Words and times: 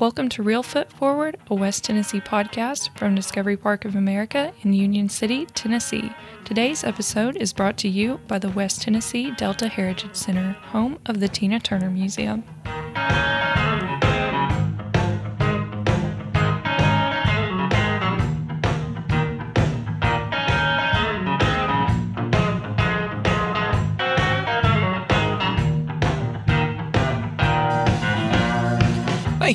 Welcome 0.00 0.28
to 0.28 0.44
Reelfoot 0.44 0.92
Forward, 0.92 1.38
a 1.50 1.56
West 1.56 1.82
Tennessee 1.82 2.20
podcast 2.20 2.96
from 2.96 3.16
Discovery 3.16 3.56
Park 3.56 3.84
of 3.84 3.96
America 3.96 4.52
in 4.62 4.72
Union 4.72 5.08
City, 5.08 5.44
Tennessee. 5.46 6.12
Today's 6.44 6.84
episode 6.84 7.36
is 7.36 7.52
brought 7.52 7.76
to 7.78 7.88
you 7.88 8.20
by 8.28 8.38
the 8.38 8.50
West 8.50 8.82
Tennessee 8.82 9.32
Delta 9.32 9.66
Heritage 9.66 10.14
Center, 10.14 10.52
home 10.70 11.00
of 11.06 11.18
the 11.18 11.26
Tina 11.26 11.58
Turner 11.58 11.90
Museum. 11.90 12.44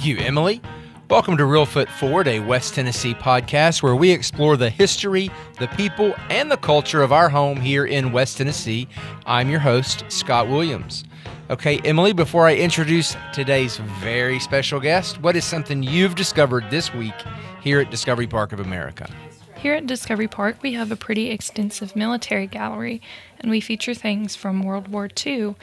Thank 0.04 0.20
you, 0.20 0.26
Emily. 0.26 0.62
Welcome 1.10 1.38
to 1.38 1.44
Reelfoot 1.44 1.88
Forward, 1.88 2.28
a 2.28 2.42
West 2.42 2.76
Tennessee 2.76 3.14
podcast 3.14 3.82
where 3.82 3.96
we 3.96 4.12
explore 4.12 4.58
the 4.58 4.70
history, 4.70 5.32
the 5.60 5.70
people, 5.78 6.14
and 6.30 6.52
the 6.52 6.58
culture 6.58 7.02
of 7.02 7.14
our 7.14 7.30
home 7.30 7.56
here 7.56 7.86
in 7.86 8.12
West 8.12 8.36
Tennessee. 8.36 8.90
I'm 9.26 9.50
your 9.50 9.62
host, 9.62 10.04
Scott 10.10 10.50
Williams. 10.50 11.06
Okay, 11.50 11.80
Emily, 11.86 12.12
before 12.12 12.46
I 12.46 12.56
introduce 12.56 13.16
today's 13.32 13.78
very 13.78 14.42
special 14.42 14.82
guest, 14.82 15.22
what 15.22 15.38
is 15.38 15.46
something 15.46 15.82
you've 15.82 16.16
discovered 16.16 16.66
this 16.70 16.94
week 16.94 17.16
here 17.62 17.80
at 17.80 17.90
Discovery 17.90 18.28
Park 18.28 18.52
of 18.52 18.60
America? 18.60 19.10
Here 19.56 19.76
at 19.76 19.88
Discovery 19.88 20.28
Park, 20.28 20.58
we 20.62 20.74
have 20.74 20.92
a 20.92 20.98
pretty 20.98 21.32
extensive 21.32 21.96
military 21.96 22.48
gallery, 22.48 23.02
and 23.40 23.50
we 23.50 23.62
feature 23.62 23.94
things 23.94 24.36
from 24.36 24.64
World 24.64 24.90
War 24.90 25.08
II. 25.26 25.56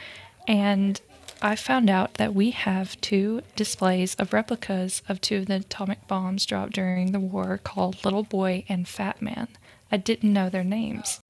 And 0.48 0.98
I 1.43 1.57
found 1.57 1.89
out 1.89 2.15
that 2.15 2.35
we 2.35 2.51
have 2.51 3.01
two 3.01 3.43
displays 3.57 4.15
of 4.17 4.33
replicas 4.33 5.03
of 5.09 5.21
two 5.21 5.39
of 5.39 5.47
the 5.47 5.57
atomic 5.57 6.07
bombs 6.07 6.45
dropped 6.45 6.73
during 6.75 7.12
the 7.12 7.20
war 7.20 7.59
called 7.62 8.05
Little 8.05 8.23
Boy 8.25 8.64
and 8.69 8.87
Fat 8.87 9.23
Man. 9.23 9.48
I 9.91 9.97
didn't 9.97 10.33
know 10.33 10.51
their 10.51 10.64
names. 10.64 11.20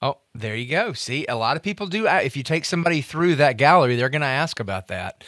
Oh, 0.00 0.18
there 0.34 0.56
you 0.56 0.70
go. 0.70 0.92
See, 0.92 1.26
a 1.26 1.34
lot 1.36 1.56
of 1.56 1.62
people 1.62 1.86
do. 1.86 2.08
uh, 2.08 2.20
If 2.24 2.36
you 2.36 2.42
take 2.42 2.64
somebody 2.64 3.02
through 3.02 3.34
that 3.36 3.56
gallery, 3.58 3.96
they're 3.96 4.08
going 4.08 4.22
to 4.22 4.26
ask 4.26 4.58
about 4.60 4.88
that. 4.88 5.24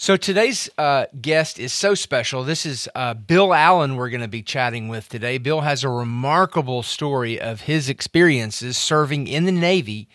So 0.00 0.16
today's 0.16 0.70
uh, 0.78 1.04
guest 1.20 1.58
is 1.58 1.74
so 1.74 1.94
special. 1.94 2.42
This 2.42 2.64
is 2.64 2.88
uh, 2.94 3.12
Bill 3.12 3.52
Allen, 3.52 3.96
we're 3.96 4.08
going 4.08 4.22
to 4.22 4.28
be 4.28 4.42
chatting 4.42 4.88
with 4.88 5.10
today. 5.10 5.36
Bill 5.36 5.60
has 5.60 5.84
a 5.84 5.90
remarkable 5.90 6.82
story 6.82 7.38
of 7.38 7.60
his 7.60 7.90
experiences 7.90 8.78
serving 8.78 9.26
in 9.26 9.44
the 9.44 9.52
Navy 9.52 10.08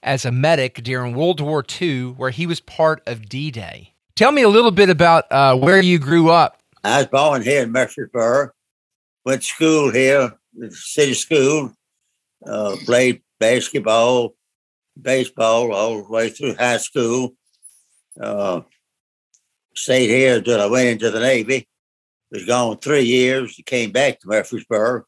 as 0.00 0.24
a 0.24 0.30
medic 0.30 0.84
during 0.84 1.16
World 1.16 1.40
War 1.40 1.64
II, 1.80 2.12
where 2.12 2.30
he 2.30 2.46
was 2.46 2.60
part 2.60 3.02
of 3.04 3.28
D 3.28 3.50
Day. 3.50 3.94
Tell 4.14 4.30
me 4.30 4.42
a 4.42 4.48
little 4.48 4.70
bit 4.70 4.88
about 4.88 5.24
uh, 5.32 5.56
where 5.56 5.82
you 5.82 5.98
grew 5.98 6.30
up. 6.30 6.62
I 6.84 6.98
was 6.98 7.08
born 7.08 7.42
here 7.42 7.64
in 7.64 7.72
Murfreesboro. 7.72 8.50
Went 9.24 9.42
to 9.42 9.48
school 9.48 9.90
here, 9.90 10.38
city 10.70 11.14
school. 11.14 11.72
Uh, 12.46 12.76
played 12.84 13.22
basketball, 13.40 14.36
baseball 15.00 15.72
all 15.72 16.04
the 16.04 16.08
way 16.08 16.28
through 16.28 16.54
high 16.54 16.76
school. 16.76 17.34
Uh, 18.20 18.60
stayed 19.74 20.08
here 20.08 20.38
until 20.38 20.60
I 20.60 20.66
went 20.66 20.88
into 20.88 21.10
the 21.10 21.20
Navy. 21.20 21.68
Was 22.30 22.44
gone 22.46 22.78
three 22.78 23.02
years. 23.04 23.60
Came 23.66 23.90
back 23.92 24.20
to 24.20 24.28
Murfreesboro, 24.28 25.04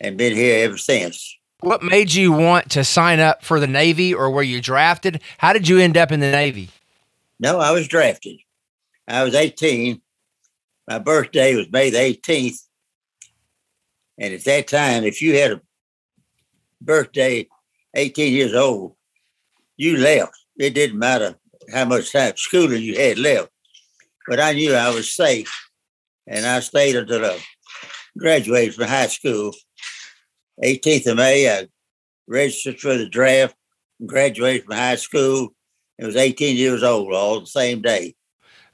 and 0.00 0.16
been 0.18 0.34
here 0.34 0.64
ever 0.64 0.76
since. 0.76 1.36
What 1.60 1.84
made 1.84 2.12
you 2.12 2.32
want 2.32 2.70
to 2.72 2.82
sign 2.82 3.20
up 3.20 3.44
for 3.44 3.60
the 3.60 3.68
Navy, 3.68 4.12
or 4.12 4.28
were 4.30 4.42
you 4.42 4.60
drafted? 4.60 5.22
How 5.38 5.52
did 5.52 5.68
you 5.68 5.78
end 5.78 5.96
up 5.96 6.10
in 6.10 6.18
the 6.18 6.32
Navy? 6.32 6.70
No, 7.38 7.60
I 7.60 7.70
was 7.70 7.86
drafted. 7.86 8.38
I 9.06 9.22
was 9.22 9.36
18. 9.36 10.00
My 10.88 10.98
birthday 10.98 11.54
was 11.54 11.70
May 11.70 11.90
the 11.90 11.98
18th. 11.98 12.58
And 14.18 14.34
at 14.34 14.44
that 14.44 14.66
time, 14.66 15.04
if 15.04 15.22
you 15.22 15.38
had 15.38 15.52
a 15.52 15.60
birthday 16.80 17.46
18 17.94 18.32
years 18.32 18.54
old, 18.54 18.96
you 19.76 19.96
left. 19.98 20.36
It 20.58 20.74
didn't 20.74 20.98
matter 20.98 21.36
how 21.72 21.84
much 21.84 22.12
time 22.12 22.34
schooling 22.36 22.82
you 22.82 22.98
had 22.98 23.18
left. 23.18 23.50
But 24.26 24.40
I 24.40 24.52
knew 24.52 24.74
I 24.74 24.94
was 24.94 25.12
safe. 25.12 25.52
And 26.26 26.46
I 26.46 26.60
stayed 26.60 26.96
until 26.96 27.24
I 27.24 27.40
graduated 28.16 28.74
from 28.74 28.84
high 28.84 29.08
school. 29.08 29.52
18th 30.62 31.06
of 31.08 31.16
May, 31.16 31.50
I 31.50 31.68
registered 32.28 32.78
for 32.78 32.96
the 32.96 33.08
draft, 33.08 33.56
graduated 34.06 34.64
from 34.64 34.76
high 34.76 34.96
school, 34.96 35.48
and 35.98 36.06
was 36.06 36.16
18 36.16 36.56
years 36.56 36.82
old 36.82 37.12
all 37.12 37.40
the 37.40 37.46
same 37.46 37.82
day. 37.82 38.14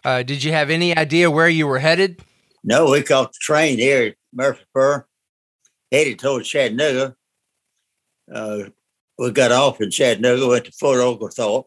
Uh, 0.04 0.22
did 0.22 0.44
you 0.44 0.52
have 0.52 0.70
any 0.70 0.96
idea 0.96 1.30
where 1.30 1.48
you 1.48 1.66
were 1.66 1.78
headed? 1.78 2.22
No, 2.64 2.90
we 2.90 3.02
caught 3.02 3.32
the 3.32 3.38
train 3.40 3.78
here 3.78 4.08
at 4.08 4.14
Murfreesboro, 4.32 5.04
headed 5.90 6.18
towards 6.18 6.48
Chattanooga. 6.48 7.14
Uh, 8.32 8.64
we 9.18 9.30
got 9.32 9.52
off 9.52 9.80
in 9.80 9.90
Chattanooga, 9.90 10.46
went 10.46 10.64
to 10.66 10.72
Fort 10.72 11.00
Oglethorpe, 11.00 11.66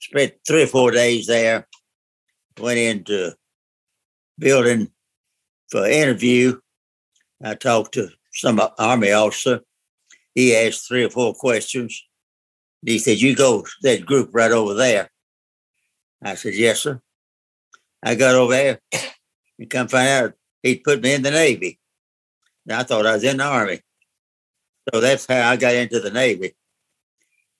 spent 0.00 0.34
three 0.46 0.62
or 0.62 0.68
four 0.68 0.90
days 0.90 1.26
there, 1.26 1.66
went 2.58 2.78
into 2.78 3.34
building 4.38 4.90
for 5.70 5.86
interview. 5.86 6.58
I 7.42 7.54
talked 7.54 7.94
to 7.94 8.08
some 8.32 8.60
army 8.78 9.12
officer. 9.12 9.60
He 10.34 10.54
asked 10.54 10.88
three 10.88 11.04
or 11.04 11.10
four 11.10 11.34
questions. 11.34 12.02
He 12.84 12.98
said, 12.98 13.20
You 13.20 13.34
go 13.34 13.64
that 13.82 14.04
group 14.06 14.30
right 14.32 14.50
over 14.50 14.74
there. 14.74 15.10
I 16.22 16.34
said, 16.34 16.54
Yes, 16.54 16.80
sir. 16.80 17.00
I 18.02 18.14
got 18.14 18.34
over 18.34 18.52
there 18.52 18.80
and 19.58 19.70
come 19.70 19.88
find 19.88 20.08
out 20.08 20.32
he'd 20.62 20.84
put 20.84 21.02
me 21.02 21.14
in 21.14 21.22
the 21.22 21.30
Navy. 21.30 21.78
And 22.66 22.76
I 22.76 22.82
thought 22.82 23.06
I 23.06 23.14
was 23.14 23.24
in 23.24 23.38
the 23.38 23.44
Army. 23.44 23.80
So 24.92 25.00
that's 25.00 25.26
how 25.26 25.50
I 25.50 25.56
got 25.56 25.74
into 25.74 26.00
the 26.00 26.10
Navy. 26.10 26.54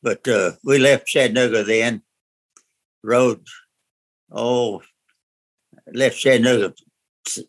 But 0.03 0.27
uh, 0.29 0.53
we 0.63 0.79
left 0.79 1.07
Chattanooga 1.07 1.65
then, 1.65 2.03
rode, 3.03 3.47
oh, 4.31 4.83
left 5.93 6.19
Chattanooga, 6.19 6.75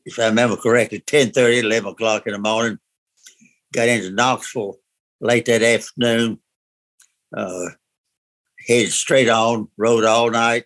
if 0.06 0.20
I 0.20 0.28
remember 0.28 0.58
correctly, 0.58 1.00
10 1.00 1.32
11 1.36 1.92
o'clock 1.92 2.28
in 2.28 2.34
the 2.34 2.40
morning. 2.40 2.80
Got 3.74 3.90
into 3.90 4.12
Knoxville 4.12 4.78
late 5.20 5.46
that 5.46 5.64
afternoon, 5.64 6.40
uh, 7.36 7.66
headed 8.66 8.92
straight 8.92 9.30
on, 9.30 9.68
rode 9.78 10.06
all 10.06 10.32
night, 10.32 10.66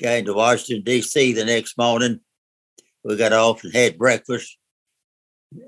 got 0.00 0.18
into 0.18 0.34
Washington, 0.34 0.84
D.C. 0.84 1.32
the 1.32 1.44
next 1.44 1.78
morning. 1.78 2.20
We 3.04 3.16
got 3.16 3.32
off 3.32 3.62
and 3.64 3.72
had 3.72 3.98
breakfast 3.98 4.56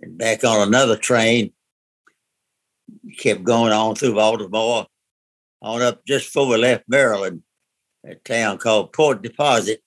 and 0.02 0.16
back 0.18 0.44
on 0.44 0.66
another 0.66 0.96
train. 0.96 1.52
Kept 3.18 3.44
going 3.44 3.72
on 3.72 3.94
through 3.94 4.14
Baltimore, 4.14 4.86
on 5.60 5.82
up 5.82 6.04
just 6.06 6.26
before 6.26 6.48
we 6.48 6.56
left 6.56 6.84
Maryland, 6.88 7.42
a 8.06 8.14
town 8.16 8.58
called 8.58 8.92
Port 8.92 9.22
Deposit. 9.22 9.82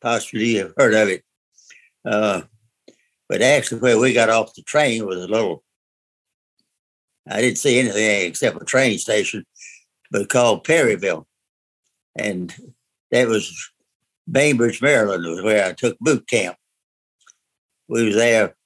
Possibly 0.00 0.56
you've 0.56 0.74
heard 0.76 0.94
of 0.94 1.08
it. 1.08 1.22
Uh, 2.04 2.42
but 3.28 3.42
actually, 3.42 3.80
where 3.80 3.98
we 3.98 4.12
got 4.12 4.28
off 4.28 4.54
the 4.54 4.62
train 4.62 5.06
was 5.06 5.18
a 5.18 5.28
little, 5.28 5.62
I 7.28 7.40
didn't 7.40 7.58
see 7.58 7.78
anything 7.78 8.28
except 8.28 8.60
a 8.60 8.64
train 8.64 8.98
station, 8.98 9.46
but 10.10 10.28
called 10.28 10.64
Perryville. 10.64 11.26
And 12.16 12.54
that 13.10 13.28
was 13.28 13.70
Bainbridge, 14.30 14.82
Maryland, 14.82 15.24
was 15.24 15.42
where 15.42 15.64
I 15.64 15.72
took 15.72 15.98
boot 16.00 16.26
camp. 16.26 16.56
We 17.88 18.04
was 18.04 18.16
there, 18.16 18.56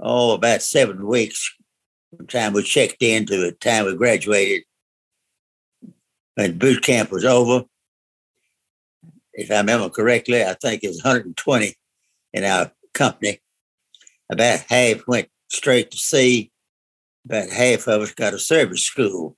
oh, 0.00 0.32
about 0.32 0.62
seven 0.62 1.06
weeks 1.06 1.52
from 2.10 2.26
the 2.26 2.32
time 2.32 2.52
we 2.52 2.62
checked 2.62 3.02
in 3.02 3.26
to 3.26 3.36
the 3.36 3.52
time 3.52 3.86
we 3.86 3.96
graduated. 3.96 4.62
And 6.36 6.58
boot 6.58 6.82
camp 6.82 7.10
was 7.10 7.24
over. 7.24 7.64
If 9.32 9.50
I 9.50 9.58
remember 9.58 9.88
correctly, 9.88 10.44
I 10.44 10.54
think 10.54 10.82
it 10.82 10.88
was 10.88 11.02
120 11.02 11.74
in 12.32 12.44
our 12.44 12.72
company. 12.92 13.40
About 14.30 14.60
half 14.68 15.06
went 15.06 15.28
straight 15.48 15.90
to 15.90 15.98
sea. 15.98 16.50
About 17.24 17.50
half 17.50 17.86
of 17.86 18.02
us 18.02 18.12
got 18.12 18.34
a 18.34 18.38
service 18.38 18.82
school. 18.82 19.36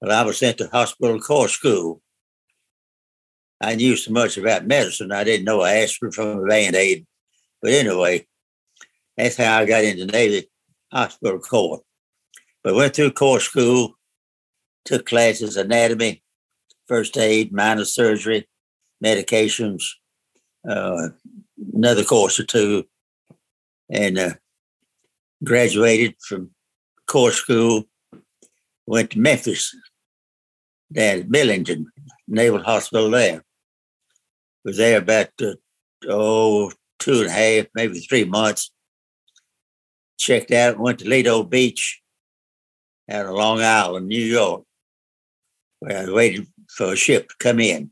Well, 0.00 0.18
I 0.18 0.24
was 0.24 0.38
sent 0.38 0.58
to 0.58 0.68
hospital 0.68 1.20
corps 1.20 1.48
school. 1.48 2.00
I 3.60 3.74
knew 3.74 3.96
so 3.96 4.10
much 4.12 4.38
about 4.38 4.66
medicine, 4.66 5.12
I 5.12 5.24
didn't 5.24 5.44
know 5.44 5.62
aspirin 5.62 6.12
from 6.12 6.38
a 6.38 6.46
band 6.46 6.74
aid. 6.74 7.06
But 7.60 7.72
anyway, 7.72 8.26
that's 9.16 9.36
how 9.36 9.58
I 9.58 9.66
got 9.66 9.84
into 9.84 10.06
Navy 10.06 10.48
Hospital 10.90 11.38
Corps. 11.38 11.82
But 12.64 12.74
went 12.74 12.96
through 12.96 13.12
corps 13.12 13.40
school, 13.40 13.98
took 14.84 15.06
classes 15.06 15.56
anatomy, 15.56 16.22
first 16.88 17.16
aid, 17.16 17.52
minor 17.52 17.84
surgery, 17.84 18.48
medications, 19.04 19.82
uh, 20.68 21.08
another 21.74 22.04
course 22.04 22.38
or 22.38 22.44
two, 22.44 22.84
and 23.90 24.18
uh, 24.18 24.34
graduated 25.44 26.14
from 26.20 26.50
corps 27.06 27.32
school. 27.32 27.84
Went 28.86 29.10
to 29.10 29.20
Memphis, 29.20 29.74
down 30.92 31.20
at 31.20 31.30
Millington 31.30 31.86
Naval 32.26 32.62
Hospital 32.62 33.10
there. 33.10 33.44
Was 34.64 34.76
there 34.78 34.98
about 34.98 35.28
uh, 35.40 35.54
oh, 36.08 36.72
two 36.98 37.20
and 37.20 37.26
a 37.26 37.32
half, 37.32 37.66
maybe 37.74 37.98
three 37.98 38.24
months. 38.24 38.70
Checked 40.18 40.50
out, 40.50 40.78
went 40.78 41.00
to 41.00 41.08
Lido 41.08 41.42
Beach 41.42 42.00
out 43.10 43.26
of 43.26 43.32
Long 43.32 43.62
Island, 43.62 44.06
New 44.06 44.22
York, 44.22 44.64
where 45.80 46.06
I 46.06 46.10
waited 46.10 46.46
for 46.68 46.92
a 46.92 46.96
ship 46.96 47.28
to 47.28 47.34
come 47.38 47.60
in. 47.60 47.90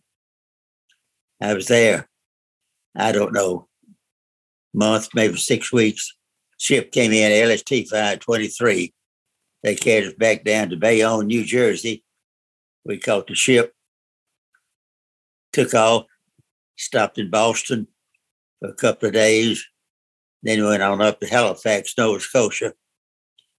I 1.41 1.55
was 1.55 1.67
there, 1.67 2.09
I 2.97 3.13
don't 3.13 3.33
know, 3.33 3.69
month, 4.75 5.09
maybe 5.15 5.37
six 5.37 5.73
weeks. 5.73 6.15
Ship 6.59 6.91
came 6.91 7.13
in, 7.13 7.49
LST 7.49 7.89
523. 7.89 8.93
They 9.63 9.75
carried 9.75 10.09
us 10.09 10.15
back 10.15 10.45
down 10.45 10.71
to 10.71 10.77
Bayonne, 10.77 11.27
New 11.27 11.45
Jersey. 11.45 12.05
We 12.85 12.99
caught 12.99 13.27
the 13.27 13.35
ship, 13.35 13.75
took 15.53 15.75
off, 15.75 16.07
stopped 16.77 17.19
in 17.19 17.31
Boston 17.31 17.87
for 18.61 18.69
a 18.69 18.75
couple 18.75 19.09
of 19.09 19.15
days, 19.15 19.65
then 20.43 20.65
went 20.65 20.83
on 20.83 21.01
up 21.01 21.21
to 21.21 21.27
Halifax, 21.27 21.95
Nova 21.97 22.21
Scotia, 22.21 22.73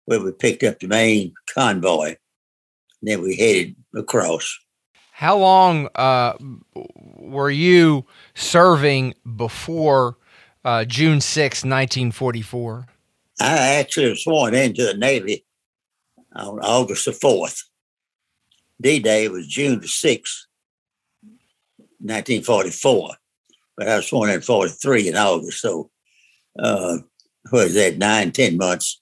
where 0.06 0.22
we 0.22 0.32
picked 0.32 0.64
up 0.64 0.80
the 0.80 0.88
main 0.88 1.34
convoy. 1.54 2.16
Then 3.02 3.22
we 3.22 3.36
headed 3.36 3.76
across. 3.96 4.60
How 5.12 5.38
long 5.38 5.90
uh, 5.96 6.34
were 7.18 7.50
you 7.50 8.06
serving 8.36 9.16
before 9.36 10.18
uh, 10.64 10.86
June 10.86 11.22
6, 11.22 11.64
1944? 11.64 12.88
I 13.42 13.58
actually 13.76 14.10
was 14.10 14.24
sworn 14.24 14.54
into 14.54 14.86
the 14.86 14.96
Navy 14.96 15.46
on 16.36 16.60
August 16.60 17.06
the 17.06 17.12
4th. 17.12 17.64
D 18.82 19.00
Day 19.00 19.28
was 19.28 19.48
June 19.48 19.82
the 19.82 19.88
6th, 19.88 20.46
1944, 22.00 23.10
but 23.76 23.88
I 23.90 23.98
was 23.98 24.08
sworn 24.08 24.30
in 24.30 24.42
43 24.42 25.10
in 25.10 25.18
August. 25.18 25.62
So, 25.62 25.90
uh, 26.58 27.00
what 27.50 27.68
is 27.68 27.74
that, 27.74 27.98
nine, 27.98 28.32
ten 28.32 28.58
months 28.58 29.02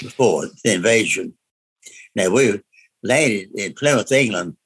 before 0.00 0.46
the 0.62 0.74
invasion. 0.74 1.34
Now, 2.14 2.30
we 2.30 2.60
landed 3.02 3.50
in 3.54 3.74
Plymouth, 3.74 4.12
England, 4.12 4.56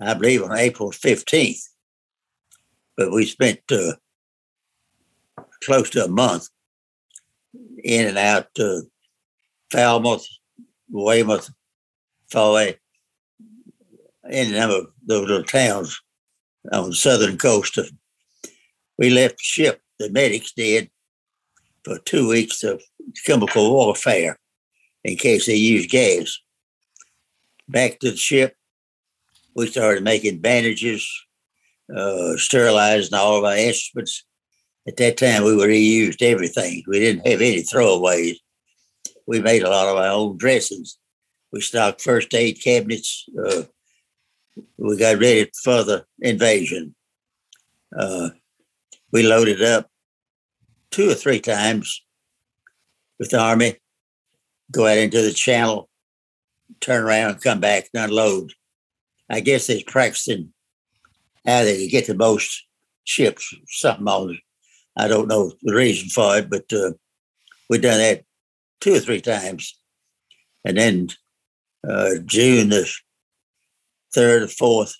I 0.00 0.14
believe 0.14 0.42
on 0.42 0.56
April 0.56 0.90
15th, 0.90 1.68
but 2.96 3.12
we 3.12 3.26
spent 3.26 3.60
uh, 3.70 3.92
close 5.62 5.90
to 5.90 6.04
a 6.04 6.08
month 6.08 6.48
in 7.84 8.08
and 8.08 8.18
out 8.18 8.48
uh, 8.58 8.80
Falmouth, 9.70 10.26
Weymouth, 10.90 11.50
Fowey, 12.32 12.76
any 14.30 14.52
number 14.52 14.76
of 14.76 14.86
those 15.04 15.28
little 15.28 15.44
towns 15.44 16.00
on 16.72 16.90
the 16.90 16.94
southern 16.94 17.38
coast. 17.38 17.78
Of, 17.78 17.90
we 18.98 19.10
left 19.10 19.38
the 19.38 19.44
ship, 19.44 19.80
the 19.98 20.10
medics 20.10 20.52
did, 20.52 20.90
for 21.84 21.98
two 21.98 22.28
weeks 22.28 22.62
of 22.62 22.82
chemical 23.26 23.72
warfare 23.72 24.38
in 25.04 25.16
case 25.16 25.46
they 25.46 25.54
used 25.54 25.90
gas. 25.90 26.38
Back 27.72 28.00
to 28.00 28.10
the 28.10 28.16
ship, 28.18 28.54
we 29.56 29.66
started 29.66 30.04
making 30.04 30.40
bandages, 30.40 31.10
uh, 31.94 32.36
sterilizing 32.36 33.14
all 33.14 33.38
of 33.38 33.44
our 33.44 33.56
instruments. 33.56 34.24
At 34.86 34.98
that 34.98 35.16
time, 35.16 35.44
we 35.44 35.52
reused 35.52 36.20
everything. 36.20 36.82
We 36.86 37.00
didn't 37.00 37.26
have 37.26 37.40
any 37.40 37.62
throwaways. 37.62 38.36
We 39.26 39.40
made 39.40 39.62
a 39.62 39.70
lot 39.70 39.88
of 39.88 39.96
our 39.96 40.12
own 40.12 40.36
dressings. 40.36 40.98
We 41.50 41.62
stocked 41.62 42.02
first 42.02 42.34
aid 42.34 42.60
cabinets. 42.62 43.26
Uh, 43.42 43.62
we 44.76 44.98
got 44.98 45.18
ready 45.18 45.50
for 45.64 45.82
the 45.82 46.04
invasion. 46.20 46.94
Uh, 47.96 48.30
we 49.12 49.22
loaded 49.22 49.62
up 49.62 49.88
two 50.90 51.08
or 51.08 51.14
three 51.14 51.40
times 51.40 52.02
with 53.18 53.30
the 53.30 53.40
army, 53.40 53.76
go 54.70 54.86
out 54.86 54.98
into 54.98 55.22
the 55.22 55.32
channel, 55.32 55.88
turn 56.80 57.04
around, 57.04 57.32
and 57.32 57.42
come 57.42 57.60
back, 57.60 57.88
and 57.94 58.04
unload. 58.04 58.52
I 59.30 59.40
guess 59.40 59.66
they're 59.66 59.80
practicing 59.86 60.52
how 61.46 61.64
they 61.64 61.88
get 61.88 62.06
the 62.06 62.14
most 62.14 62.66
ships, 63.04 63.54
something 63.68 64.06
on 64.06 64.30
it. 64.30 64.40
I 64.96 65.08
don't 65.08 65.28
know 65.28 65.52
the 65.62 65.74
reason 65.74 66.08
for 66.08 66.36
it, 66.36 66.50
but 66.50 66.70
uh, 66.72 66.92
we've 67.68 67.82
done 67.82 67.98
that 67.98 68.24
two 68.80 68.94
or 68.94 69.00
three 69.00 69.20
times. 69.20 69.78
And 70.64 70.76
then 70.76 71.08
uh, 71.88 72.16
June 72.26 72.68
the 72.68 72.90
third 74.14 74.42
or 74.42 74.48
fourth, 74.48 74.94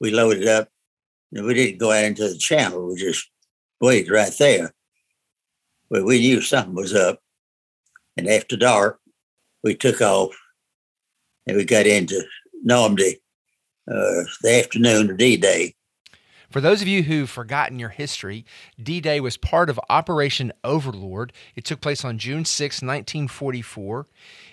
we 0.00 0.10
loaded 0.10 0.46
up. 0.46 0.68
And 1.32 1.44
we 1.44 1.54
didn't 1.54 1.78
go 1.78 1.90
out 1.90 2.04
into 2.04 2.28
the 2.28 2.38
channel. 2.38 2.86
We 2.86 2.94
just 2.94 3.28
waited 3.80 4.12
right 4.12 4.32
there. 4.38 4.72
But 5.90 6.04
we 6.04 6.20
knew 6.20 6.40
something 6.40 6.74
was 6.74 6.94
up. 6.94 7.18
And 8.16 8.28
after 8.28 8.56
dark, 8.56 9.00
we 9.64 9.74
took 9.74 10.00
off 10.00 10.36
and 11.46 11.56
we 11.56 11.64
got 11.64 11.86
into 11.86 12.22
Normandy 12.62 13.20
uh, 13.88 14.24
the 14.42 14.60
afternoon 14.60 15.10
of 15.10 15.16
D 15.18 15.36
Day. 15.36 15.74
For 16.50 16.60
those 16.60 16.82
of 16.82 16.88
you 16.88 17.02
who've 17.02 17.28
forgotten 17.28 17.78
your 17.78 17.88
history, 17.88 18.44
D 18.80 19.00
Day 19.00 19.20
was 19.20 19.36
part 19.36 19.68
of 19.68 19.80
Operation 19.88 20.52
Overlord. 20.62 21.32
It 21.56 21.64
took 21.64 21.80
place 21.80 22.04
on 22.04 22.18
June 22.18 22.44
6, 22.44 22.76
1944. 22.76 24.06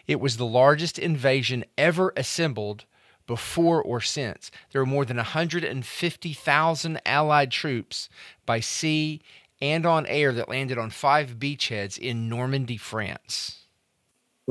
It 0.08 0.20
was 0.20 0.38
the 0.38 0.46
largest 0.46 0.98
invasion 0.98 1.64
ever 1.78 2.12
assembled 2.18 2.86
before 3.28 3.82
or 3.82 4.02
since. 4.02 4.52
There 4.72 4.82
were 4.82 4.86
more 4.88 5.06
than 5.06 5.18
150,000 5.18 7.02
Allied 7.06 7.52
troops 7.52 8.10
by 8.46 8.60
sea 8.60 9.22
and 9.62 9.86
on 9.86 10.08
air 10.08 10.34
that 10.34 10.50
landed 10.50 10.78
on 10.78 10.90
five 10.90 11.36
beachheads 11.38 11.98
in 11.98 12.28
Normandy, 12.28 12.78
France. 12.78 13.61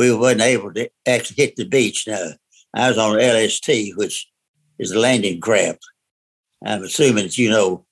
We 0.00 0.14
weren't 0.14 0.40
able 0.40 0.72
to 0.72 0.88
actually 1.06 1.44
hit 1.44 1.56
the 1.56 1.66
beach. 1.66 2.06
Now, 2.06 2.28
I 2.72 2.88
was 2.88 2.96
on 2.96 3.18
LST, 3.18 3.98
which 3.98 4.30
is 4.78 4.92
a 4.92 4.98
landing 4.98 5.42
craft. 5.42 5.86
I'm 6.64 6.82
assuming 6.82 7.24
that 7.24 7.36
you 7.36 7.50
know 7.50 7.84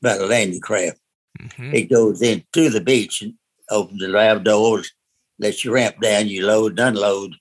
about 0.00 0.22
a 0.22 0.24
landing 0.24 0.62
craft. 0.62 0.98
Mm-hmm. 1.38 1.74
It 1.74 1.90
goes 1.90 2.22
into 2.22 2.70
the 2.70 2.80
beach 2.80 3.20
and 3.20 3.34
opens 3.68 4.00
the 4.00 4.10
ramp 4.10 4.44
doors, 4.44 4.92
lets 5.38 5.62
you 5.62 5.74
ramp 5.74 6.00
down, 6.00 6.26
you 6.26 6.46
load 6.46 6.78
and 6.78 6.96
unload 6.96 7.34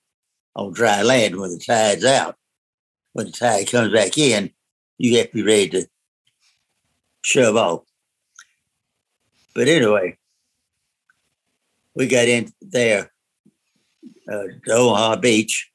on 0.57 0.73
dry 0.73 1.01
land 1.01 1.37
when 1.37 1.51
the 1.51 1.63
tide's 1.65 2.03
out. 2.03 2.35
When 3.13 3.27
the 3.27 3.31
tide 3.31 3.71
comes 3.71 3.93
back 3.93 4.17
in, 4.17 4.51
you 4.97 5.19
have 5.19 5.27
to 5.27 5.35
be 5.35 5.43
ready 5.43 5.69
to 5.69 5.87
shove 7.21 7.55
off. 7.55 7.83
But 9.55 9.69
anyway, 9.69 10.17
we 11.95 12.07
got 12.07 12.27
in 12.27 12.51
there 12.61 13.09
uh, 14.31 14.43
Omaha 14.69 15.17
Beach 15.17 15.69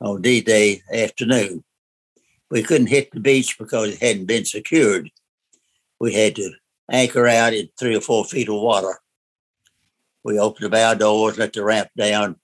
on 0.00 0.22
D 0.22 0.40
Day 0.40 0.82
afternoon. 0.92 1.64
We 2.50 2.62
couldn't 2.62 2.86
hit 2.86 3.10
the 3.10 3.20
beach 3.20 3.58
because 3.58 3.94
it 3.94 4.00
hadn't 4.00 4.26
been 4.26 4.44
secured. 4.44 5.10
We 6.00 6.14
had 6.14 6.36
to 6.36 6.52
anchor 6.90 7.26
out 7.26 7.52
in 7.52 7.68
three 7.78 7.96
or 7.96 8.00
four 8.00 8.24
feet 8.24 8.48
of 8.48 8.54
water. 8.54 8.98
We 10.24 10.38
opened 10.38 10.64
the 10.64 10.70
bow 10.70 10.94
doors, 10.94 11.38
let 11.38 11.52
the 11.52 11.62
ramp 11.62 11.90
down, 11.96 12.36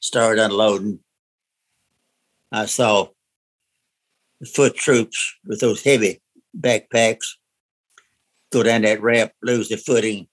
started 0.00 0.42
unloading. 0.42 1.00
I 2.50 2.66
saw 2.66 3.08
the 4.40 4.46
foot 4.46 4.76
troops 4.76 5.34
with 5.44 5.60
those 5.60 5.82
heavy 5.82 6.22
backpacks 6.58 7.34
go 8.54 8.62
down 8.62 8.82
that 8.82 9.02
ramp, 9.02 9.32
lose 9.42 9.68
their 9.68 9.78
footing, 9.78 10.28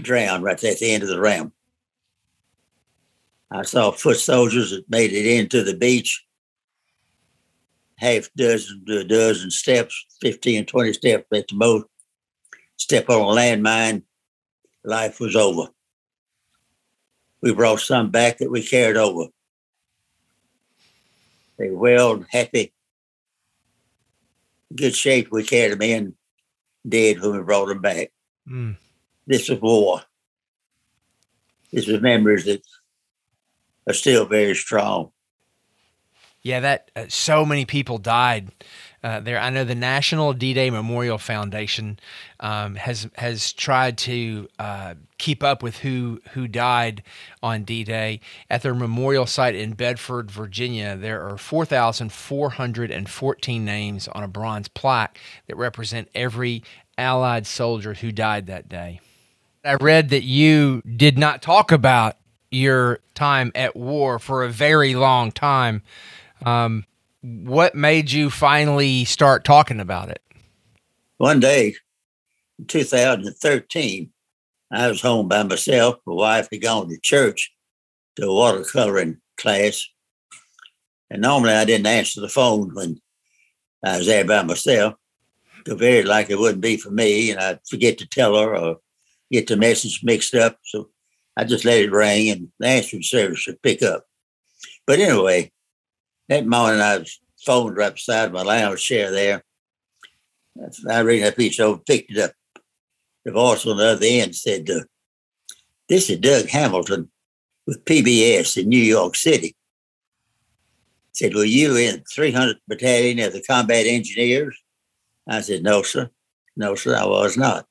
drown 0.00 0.42
right 0.42 0.62
at 0.64 0.78
the 0.78 0.90
end 0.90 1.02
of 1.02 1.08
the 1.10 1.20
ramp. 1.20 1.52
I 3.50 3.62
saw 3.62 3.90
foot 3.90 4.18
soldiers 4.18 4.70
that 4.70 4.90
made 4.90 5.12
it 5.12 5.26
into 5.26 5.62
the 5.62 5.76
beach 5.76 6.24
half 7.98 8.28
dozen 8.36 8.84
to 8.86 9.00
a 9.00 9.04
dozen 9.04 9.50
steps, 9.50 10.06
15, 10.20 10.66
20 10.66 10.92
steps 10.92 11.24
at 11.34 11.48
the 11.48 11.56
most. 11.56 11.86
Step 12.76 13.10
on 13.10 13.20
a 13.20 13.40
landmine, 13.40 14.02
life 14.84 15.18
was 15.18 15.34
over. 15.34 15.68
We 17.40 17.52
brought 17.52 17.80
some 17.80 18.10
back 18.10 18.38
that 18.38 18.50
we 18.50 18.62
carried 18.62 18.96
over. 18.96 19.26
They 21.58 21.70
were 21.70 21.76
well, 21.76 22.24
happy, 22.30 22.72
good 24.74 24.94
shape. 24.94 25.28
We 25.32 25.42
carried 25.42 25.72
them 25.72 25.82
in, 25.82 26.14
dead 26.88 27.20
when 27.20 27.36
we 27.36 27.42
brought 27.42 27.66
them 27.66 27.80
back. 27.80 28.12
Mm. 28.48 28.76
This 29.26 29.48
was 29.48 29.60
war. 29.60 30.02
This 31.72 31.88
was 31.88 32.00
memories 32.00 32.44
that 32.44 32.62
are 33.88 33.94
still 33.94 34.26
very 34.26 34.54
strong. 34.54 35.10
Yeah, 36.42 36.60
that 36.60 36.90
uh, 36.94 37.06
so 37.08 37.44
many 37.44 37.64
people 37.64 37.98
died 37.98 38.52
uh, 39.02 39.18
there. 39.20 39.40
I 39.40 39.50
know 39.50 39.64
the 39.64 39.74
National 39.74 40.32
D-Day 40.32 40.70
Memorial 40.70 41.18
Foundation 41.18 41.98
um, 42.38 42.76
has 42.76 43.08
has 43.16 43.52
tried 43.52 43.98
to 43.98 44.48
uh, 44.58 44.94
keep 45.18 45.42
up 45.42 45.62
with 45.62 45.78
who 45.78 46.20
who 46.32 46.46
died 46.46 47.02
on 47.42 47.64
D-Day. 47.64 48.20
At 48.48 48.62
their 48.62 48.74
memorial 48.74 49.26
site 49.26 49.56
in 49.56 49.72
Bedford, 49.72 50.30
Virginia, 50.30 50.96
there 50.96 51.28
are 51.28 51.36
4,414 51.36 53.64
names 53.64 54.06
on 54.08 54.22
a 54.22 54.28
bronze 54.28 54.68
plaque 54.68 55.18
that 55.48 55.56
represent 55.56 56.08
every 56.14 56.62
Allied 56.96 57.46
soldier 57.46 57.94
who 57.94 58.12
died 58.12 58.46
that 58.46 58.68
day. 58.68 59.00
I 59.64 59.74
read 59.74 60.10
that 60.10 60.22
you 60.22 60.82
did 60.82 61.18
not 61.18 61.42
talk 61.42 61.72
about 61.72 62.16
your 62.50 63.00
time 63.14 63.52
at 63.54 63.76
war 63.76 64.18
for 64.18 64.42
a 64.42 64.48
very 64.48 64.94
long 64.94 65.32
time. 65.32 65.82
Um, 66.44 66.84
what 67.22 67.74
made 67.74 68.10
you 68.10 68.30
finally 68.30 69.04
start 69.04 69.44
talking 69.44 69.80
about 69.80 70.08
it? 70.08 70.22
One 71.18 71.40
day, 71.40 71.74
in 72.58 72.66
2013, 72.66 74.10
I 74.70 74.88
was 74.88 75.00
home 75.00 75.28
by 75.28 75.42
myself. 75.42 75.96
My 76.06 76.14
wife 76.14 76.48
had 76.50 76.62
gone 76.62 76.88
to 76.88 76.98
church 77.00 77.52
to 78.16 78.24
a 78.24 78.26
watercoloring 78.26 79.18
class. 79.36 79.86
And 81.10 81.22
normally 81.22 81.54
I 81.54 81.64
didn't 81.64 81.86
answer 81.86 82.20
the 82.20 82.28
phone 82.28 82.74
when 82.74 83.00
I 83.84 83.98
was 83.98 84.06
there 84.06 84.24
by 84.24 84.42
myself. 84.42 84.94
Because 85.64 85.80
very 85.80 86.02
likely 86.04 86.34
it 86.34 86.38
wouldn't 86.38 86.62
be 86.62 86.76
for 86.76 86.90
me, 86.90 87.30
and 87.30 87.40
I'd 87.40 87.60
forget 87.68 87.98
to 87.98 88.06
tell 88.06 88.36
her 88.36 88.56
or 88.56 88.76
get 89.30 89.48
the 89.48 89.56
message 89.56 90.00
mixed 90.04 90.34
up. 90.34 90.58
So 90.64 90.88
I 91.38 91.44
just 91.44 91.64
let 91.64 91.78
it 91.80 91.92
ring 91.92 92.30
and 92.30 92.48
the 92.58 92.66
answering 92.66 93.04
service 93.04 93.46
would 93.46 93.62
pick 93.62 93.80
up. 93.80 94.04
But 94.88 94.98
anyway, 94.98 95.52
that 96.28 96.44
morning 96.44 96.80
I 96.80 96.98
was 96.98 97.20
phoned 97.46 97.76
right 97.76 97.94
beside 97.94 98.32
my 98.32 98.42
lounge 98.42 98.84
chair 98.84 99.12
there. 99.12 99.44
I 100.90 101.00
read 101.00 101.22
that 101.22 101.36
piece 101.36 101.60
over, 101.60 101.78
picked 101.78 102.10
it 102.10 102.18
up. 102.18 102.32
The 103.24 103.30
voice 103.30 103.64
on 103.66 103.76
the 103.76 103.86
other 103.86 104.04
end 104.04 104.34
said, 104.34 104.68
uh, 104.68 104.80
This 105.88 106.10
is 106.10 106.18
Doug 106.18 106.48
Hamilton 106.48 107.08
with 107.68 107.84
PBS 107.84 108.60
in 108.60 108.68
New 108.68 108.76
York 108.82 109.14
City. 109.14 109.54
Said, 111.12 111.34
Were 111.34 111.44
you 111.44 111.76
in 111.76 112.02
300th 112.12 112.58
Battalion 112.66 113.20
of 113.20 113.32
the 113.32 113.44
Combat 113.44 113.86
Engineers? 113.86 114.60
I 115.28 115.42
said, 115.42 115.62
No, 115.62 115.82
sir. 115.82 116.10
No, 116.56 116.74
sir, 116.74 116.96
I 116.96 117.04
was 117.04 117.36
not. 117.36 117.64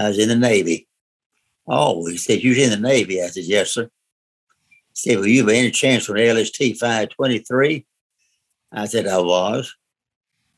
I 0.00 0.08
was 0.08 0.18
in 0.18 0.30
the 0.30 0.36
Navy. 0.36 0.87
Oh, 1.68 2.06
he 2.06 2.16
said, 2.16 2.42
You 2.42 2.50
was 2.50 2.58
in 2.58 2.70
the 2.70 2.88
Navy? 2.88 3.22
I 3.22 3.26
said, 3.26 3.44
Yes, 3.44 3.72
sir. 3.72 3.84
He 3.84 3.90
said, 4.94 5.18
Were 5.18 5.26
you 5.26 5.44
by 5.46 5.54
any 5.54 5.70
chance 5.70 6.08
on 6.08 6.16
LST 6.16 6.78
523? 6.78 7.86
I 8.72 8.86
said, 8.86 9.06
I 9.06 9.18
was. 9.18 9.74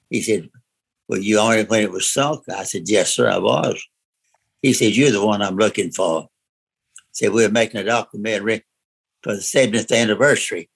He 0.08 0.22
said, 0.22 0.50
Were 1.08 1.18
you 1.18 1.38
on 1.38 1.58
it 1.58 1.68
when 1.68 1.82
it 1.82 1.90
was 1.90 2.10
sunk? 2.10 2.44
I 2.48 2.64
said, 2.64 2.88
Yes, 2.88 3.14
sir, 3.14 3.28
I 3.28 3.38
was. 3.38 3.82
He 4.62 4.72
said, 4.72 4.94
You're 4.94 5.10
the 5.10 5.24
one 5.24 5.42
I'm 5.42 5.56
looking 5.56 5.90
for. 5.90 6.22
He 6.22 7.24
said, 7.24 7.32
We're 7.32 7.50
making 7.50 7.80
a 7.80 7.84
documentary 7.84 8.64
for 9.22 9.34
the 9.34 9.40
70th 9.40 9.96
anniversary. 9.96 10.70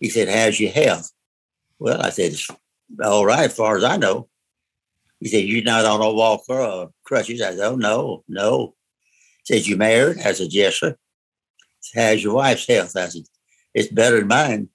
He 0.00 0.10
said, 0.10 0.28
How's 0.28 0.60
your 0.60 0.72
health? 0.72 1.10
Well, 1.78 2.02
I 2.02 2.10
said, 2.10 2.32
It's 2.32 2.50
all 3.02 3.24
right 3.24 3.46
as 3.46 3.56
far 3.56 3.76
as 3.76 3.84
I 3.84 3.96
know. 3.96 4.28
He 5.20 5.28
said, 5.28 5.44
You're 5.44 5.64
not 5.64 5.86
on 5.86 6.02
a 6.02 6.12
walker 6.12 6.60
or 6.60 6.84
uh, 6.84 6.86
crutches? 7.04 7.40
I 7.40 7.50
said, 7.50 7.60
Oh, 7.60 7.76
no, 7.76 8.24
no. 8.28 8.74
Said, 9.48 9.66
You 9.66 9.78
married? 9.78 10.18
I 10.18 10.32
said, 10.32 10.52
Yes, 10.52 10.74
sir. 10.74 10.94
How's 11.94 12.22
your 12.22 12.34
wife's 12.34 12.68
health? 12.68 12.94
I 12.94 13.06
said, 13.06 13.22
It's 13.72 13.88
better 13.88 14.18
than 14.18 14.28
mine. 14.28 14.68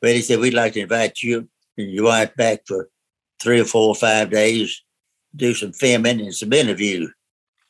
But 0.00 0.14
he 0.14 0.22
said, 0.22 0.38
We'd 0.38 0.54
like 0.54 0.74
to 0.74 0.80
invite 0.80 1.20
you 1.20 1.48
and 1.76 1.90
your 1.90 2.04
wife 2.04 2.36
back 2.36 2.60
for 2.64 2.88
three 3.42 3.58
or 3.58 3.64
four 3.64 3.88
or 3.88 3.96
five 3.96 4.30
days, 4.30 4.82
do 5.34 5.52
some 5.52 5.72
filming 5.72 6.20
and 6.20 6.32
some 6.32 6.52
interviews 6.52 7.12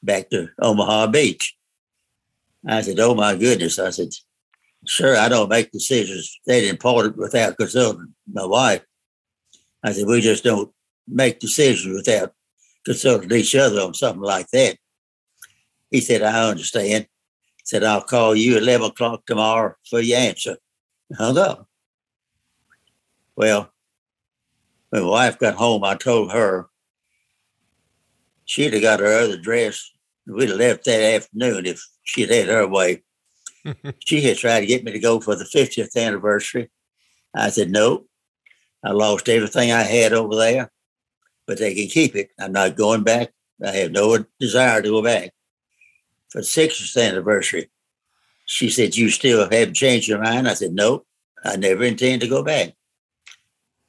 back 0.02 0.28
to 0.30 0.50
Omaha 0.60 1.06
Beach. 1.06 1.56
I 2.68 2.82
said, 2.82 3.00
Oh 3.00 3.14
my 3.14 3.34
goodness. 3.34 3.78
I 3.78 3.88
said, 3.88 4.10
Sir, 4.86 5.16
I 5.16 5.30
don't 5.30 5.48
make 5.48 5.70
decisions 5.70 6.38
that 6.46 6.62
important 6.62 7.16
without 7.16 7.56
consulting 7.56 8.12
my 8.30 8.44
wife. 8.44 8.84
I 9.82 9.92
said, 9.92 10.06
We 10.06 10.20
just 10.20 10.44
don't 10.44 10.70
make 11.08 11.40
decisions 11.40 11.94
without 11.94 12.34
consulting 12.84 13.32
each 13.32 13.54
other 13.54 13.80
on 13.80 13.94
something 13.94 14.20
like 14.20 14.48
that. 14.50 14.76
He 15.90 16.00
said, 16.00 16.22
I 16.22 16.48
understand. 16.48 17.06
He 17.56 17.62
said, 17.64 17.84
I'll 17.84 18.02
call 18.02 18.34
you 18.34 18.56
at 18.56 18.62
11 18.62 18.88
o'clock 18.88 19.26
tomorrow 19.26 19.74
for 19.88 20.00
your 20.00 20.18
answer. 20.18 20.56
Hung 21.16 21.38
up. 21.38 21.68
Well, 23.36 23.72
when 24.90 25.02
my 25.02 25.08
wife 25.08 25.38
got 25.38 25.54
home, 25.54 25.84
I 25.84 25.94
told 25.94 26.32
her 26.32 26.66
she'd 28.44 28.72
have 28.72 28.82
got 28.82 29.00
her 29.00 29.18
other 29.18 29.36
dress. 29.36 29.92
We'd 30.26 30.48
have 30.48 30.58
left 30.58 30.84
that 30.86 31.14
afternoon 31.14 31.66
if 31.66 31.86
she'd 32.02 32.30
had 32.30 32.48
her 32.48 32.66
way. 32.66 33.02
she 34.00 34.22
had 34.22 34.38
tried 34.38 34.60
to 34.60 34.66
get 34.66 34.84
me 34.84 34.92
to 34.92 34.98
go 34.98 35.20
for 35.20 35.36
the 35.36 35.44
50th 35.44 35.96
anniversary. 35.96 36.70
I 37.34 37.50
said, 37.50 37.70
no, 37.70 38.06
I 38.82 38.92
lost 38.92 39.28
everything 39.28 39.72
I 39.72 39.82
had 39.82 40.12
over 40.12 40.34
there, 40.34 40.70
but 41.46 41.58
they 41.58 41.74
can 41.74 41.88
keep 41.88 42.16
it. 42.16 42.30
I'm 42.40 42.52
not 42.52 42.76
going 42.76 43.02
back. 43.02 43.32
I 43.64 43.72
have 43.72 43.92
no 43.92 44.24
desire 44.38 44.82
to 44.82 44.88
go 44.88 45.02
back. 45.02 45.32
For 46.30 46.40
the 46.40 46.46
60th 46.46 47.02
anniversary, 47.02 47.70
she 48.46 48.70
said, 48.70 48.96
You 48.96 49.10
still 49.10 49.42
haven't 49.42 49.74
changed 49.74 50.08
your 50.08 50.22
mind? 50.22 50.48
I 50.48 50.54
said, 50.54 50.72
No, 50.72 51.04
I 51.44 51.56
never 51.56 51.84
intend 51.84 52.22
to 52.22 52.28
go 52.28 52.42
back. 52.42 52.74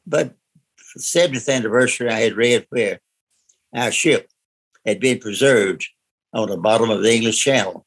But 0.06 0.36
for 0.76 1.00
the 1.00 1.04
70th 1.04 1.54
anniversary, 1.54 2.10
I 2.10 2.20
had 2.20 2.38
read 2.38 2.66
where 2.70 3.00
our 3.74 3.92
ship 3.92 4.30
had 4.86 5.00
been 5.00 5.20
preserved 5.20 5.86
on 6.34 6.50
the 6.50 6.58
bottom 6.58 6.90
of 6.90 7.02
the 7.02 7.14
English 7.14 7.44
Channel, 7.44 7.86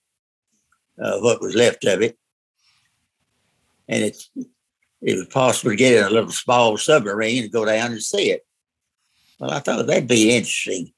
uh, 1.02 1.18
what 1.20 1.40
was 1.40 1.54
left 1.54 1.84
of 1.84 2.02
it. 2.02 2.18
And 3.88 4.04
it's, 4.04 4.30
it 5.00 5.16
was 5.16 5.26
possible 5.26 5.70
to 5.70 5.76
get 5.76 5.96
in 5.96 6.04
a 6.04 6.10
little 6.10 6.30
small 6.30 6.76
submarine 6.76 7.44
and 7.44 7.52
go 7.52 7.64
down 7.64 7.92
and 7.92 8.02
see 8.02 8.30
it. 8.30 8.46
Well, 9.38 9.50
I 9.50 9.60
thought 9.60 9.86
that'd 9.86 10.06
be 10.06 10.36
interesting. 10.36 10.92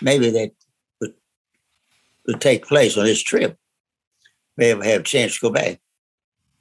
Maybe 0.00 0.30
that 0.30 0.52
would 2.26 2.40
take 2.40 2.66
place 2.66 2.96
on 2.96 3.04
this 3.04 3.22
trip. 3.22 3.56
Maybe 4.56 4.86
have 4.86 5.00
a 5.00 5.04
chance 5.04 5.34
to 5.34 5.48
go 5.48 5.50
back. 5.50 5.80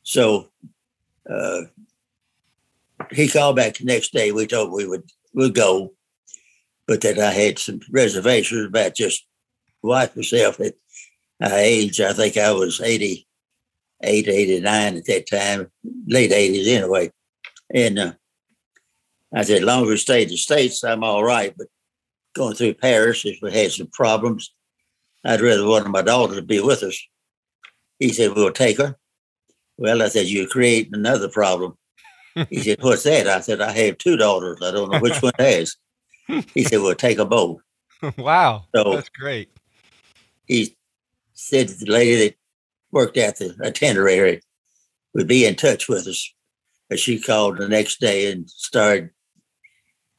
So 0.03 0.50
uh, 1.29 1.62
he 3.12 3.27
called 3.27 3.55
back 3.55 3.77
the 3.77 3.86
next 3.86 4.13
day. 4.13 4.32
We 4.32 4.48
told 4.48 4.72
we 4.72 4.88
would 4.88 5.10
would 5.34 5.55
go, 5.55 5.93
but 6.88 7.01
that 7.01 7.17
I 7.20 7.32
had 7.32 7.60
some 7.60 7.79
reservations 7.91 8.67
about 8.67 8.96
just 8.96 9.25
wife 9.82 10.15
myself 10.15 10.60
at 10.60 10.75
my 11.39 11.55
age. 11.55 12.00
I 12.00 12.13
think 12.13 12.38
I 12.38 12.51
was 12.51 12.82
88, 12.82 13.25
89 14.03 14.98
at 14.98 15.05
that 15.05 15.27
time, 15.27 15.72
late 16.08 16.32
80s 16.32 16.67
anyway. 16.67 17.12
And 17.74 18.00
uh, 18.00 18.13
I 19.34 19.43
said, 19.43 19.63
long 19.63 19.84
as 19.84 19.89
we 19.89 19.98
stay 19.98 20.24
in 20.24 20.29
the 20.29 20.38
States, 20.38 20.84
I'm 20.84 21.03
all 21.03 21.24
right. 21.24 21.53
But 21.58 21.67
going 22.36 22.55
through 22.55 22.75
Paris, 22.75 23.25
if 23.25 23.39
we 23.41 23.51
had 23.51 23.72
some 23.72 23.88
problems, 23.88 24.53
I'd 25.25 25.41
rather 25.41 25.65
one 25.65 25.83
of 25.83 25.91
my 25.91 26.01
daughters 26.01 26.41
be 26.41 26.59
with 26.59 26.83
us. 26.83 26.99
He 27.99 28.09
said, 28.09 28.31
We'll 28.35 28.51
take 28.51 28.77
her. 28.77 28.97
Well, 29.77 30.01
I 30.01 30.09
said, 30.09 30.27
You're 30.27 30.47
creating 30.47 30.93
another 30.95 31.29
problem. 31.29 31.77
He 32.49 32.59
said, 32.61 32.81
What's 32.81 33.03
that? 33.03 33.27
I 33.27 33.39
said, 33.41 33.61
I 33.61 33.71
have 33.71 33.97
two 33.97 34.17
daughters. 34.17 34.57
I 34.61 34.71
don't 34.71 34.91
know 34.91 34.99
which 34.99 35.21
one 35.21 35.33
has. 35.39 35.75
He 36.53 36.63
said, 36.63 36.81
Well, 36.81 36.95
take 36.95 37.17
them 37.17 37.29
both. 37.29 37.59
wow. 38.17 38.65
So- 38.75 38.95
that's 38.95 39.09
great. 39.09 39.49
He 40.45 40.75
said 41.33 41.69
the 41.69 41.85
lady 41.91 42.15
that 42.27 42.35
worked 42.91 43.17
at 43.17 43.37
the 43.37 43.55
itinerary 43.63 44.41
would 45.13 45.27
be 45.27 45.45
in 45.45 45.55
touch 45.55 45.87
with 45.87 46.05
us. 46.07 46.33
And 46.89 46.99
she 46.99 47.19
called 47.19 47.57
the 47.57 47.67
next 47.69 47.99
day 48.01 48.31
and 48.31 48.49
started 48.49 49.09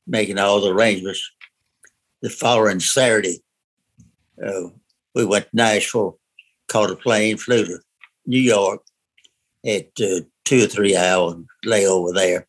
making 0.06 0.38
all 0.38 0.61
the 0.61 0.73
arrangements. 0.73 1.23
The 2.23 2.30
following 2.30 2.80
Saturday, 2.80 3.42
uh, 4.44 4.68
we 5.14 5.25
went 5.25 5.47
to 5.50 5.56
Nashville, 5.56 6.18
caught 6.68 6.90
a 6.90 6.97
plane, 6.97 7.37
flew 7.37 7.64
to 7.64 7.78
New 8.26 8.40
York, 8.40 8.83
had 9.64 9.87
uh, 10.00 10.21
two 10.44 10.64
or 10.64 10.66
three 10.66 10.97
hour 10.97 11.42
layover 11.64 12.14
there. 12.14 12.47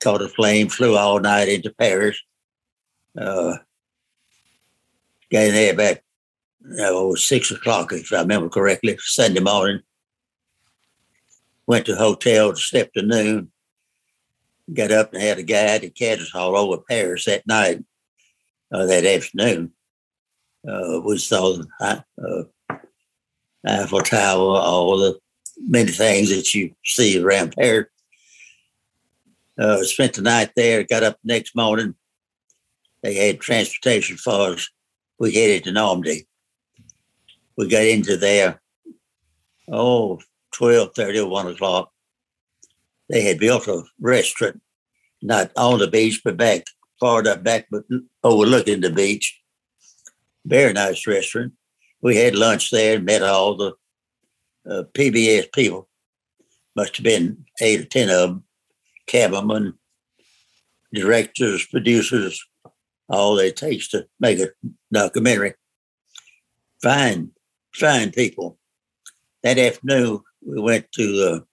Caught 0.00 0.22
a 0.22 0.28
plane, 0.28 0.68
flew 0.68 0.96
all 0.96 1.20
night 1.20 1.48
into 1.48 1.70
Paris. 1.70 2.20
Uh, 3.18 3.56
got 5.30 5.52
there 5.52 5.72
about 5.72 5.96
uh, 6.66 6.92
was 6.92 7.26
six 7.26 7.50
o'clock, 7.50 7.92
if 7.92 8.12
I 8.12 8.20
remember 8.20 8.48
correctly, 8.48 8.98
Sunday 9.00 9.40
morning. 9.40 9.82
Went 11.66 11.86
to 11.86 11.92
a 11.92 11.96
hotel 11.96 12.52
to 12.52 12.56
slept 12.58 12.94
to 12.94 13.02
noon. 13.02 13.50
Got 14.72 14.90
up 14.90 15.12
and 15.12 15.22
had 15.22 15.38
a 15.38 15.42
guide 15.42 15.84
and 15.84 15.94
catch 15.94 16.20
us 16.20 16.34
all 16.34 16.56
over 16.56 16.82
Paris 16.88 17.24
that 17.26 17.46
night, 17.46 17.84
or 18.72 18.86
that 18.86 19.04
afternoon. 19.04 19.72
Uh, 20.68 21.00
the 21.00 21.66
uh, 22.18 22.76
Eiffel 23.66 24.00
Tower, 24.00 24.58
all 24.58 24.98
the 24.98 25.18
many 25.58 25.90
things 25.90 26.30
that 26.30 26.54
you 26.54 26.74
see 26.84 27.22
around 27.22 27.54
Paris. 27.56 27.86
Uh, 29.58 29.82
spent 29.84 30.14
the 30.14 30.22
night 30.22 30.50
there, 30.54 30.84
got 30.84 31.02
up 31.02 31.18
the 31.22 31.32
next 31.32 31.56
morning. 31.56 31.94
They 33.02 33.14
had 33.14 33.40
transportation 33.40 34.16
for 34.16 34.52
us. 34.52 34.68
We 35.18 35.32
headed 35.32 35.64
to 35.64 35.72
Normandy 35.72 36.26
we 37.56 37.68
got 37.68 37.84
into 37.84 38.16
there, 38.16 38.60
oh, 39.70 40.20
12, 40.52 40.90
30, 40.94 41.22
1 41.22 41.46
o'clock. 41.48 41.90
They 43.08 43.22
had 43.22 43.38
built 43.38 43.68
a 43.68 43.82
restaurant, 44.00 44.60
not 45.22 45.50
on 45.56 45.78
the 45.78 45.86
beach, 45.86 46.20
but 46.24 46.36
back 46.36 46.64
far 46.98 47.26
up 47.28 47.42
back, 47.42 47.66
but 47.70 47.84
overlooking 48.24 48.80
the 48.80 48.90
beach. 48.90 49.38
Very 50.46 50.72
nice 50.72 51.06
restaurant. 51.06 51.52
We 52.00 52.16
had 52.16 52.36
lunch 52.36 52.70
there 52.70 52.96
and 52.96 53.04
met 53.04 53.22
all 53.22 53.56
the 53.56 53.72
uh, 54.70 54.84
PBS 54.92 55.52
people. 55.52 55.88
Must 56.76 56.96
have 56.96 57.04
been 57.04 57.44
eight 57.60 57.80
or 57.80 57.84
ten 57.84 58.10
of 58.10 58.28
them, 58.30 58.44
cameramen, 59.06 59.74
directors, 60.94 61.66
producers, 61.66 62.44
all 63.08 63.38
it 63.38 63.56
takes 63.56 63.88
to 63.88 64.06
make 64.20 64.38
a 64.38 64.48
documentary. 64.92 65.54
Fine, 66.82 67.30
fine 67.74 68.12
people. 68.12 68.58
That 69.42 69.58
afternoon, 69.58 70.20
we 70.46 70.60
went 70.60 70.92
to 70.92 71.02
the 71.02 71.46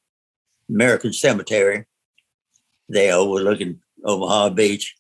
American 0.69 1.13
Cemetery 1.13 1.85
there 2.89 3.13
overlooking 3.13 3.79
Omaha 4.05 4.49
Beach. 4.49 4.95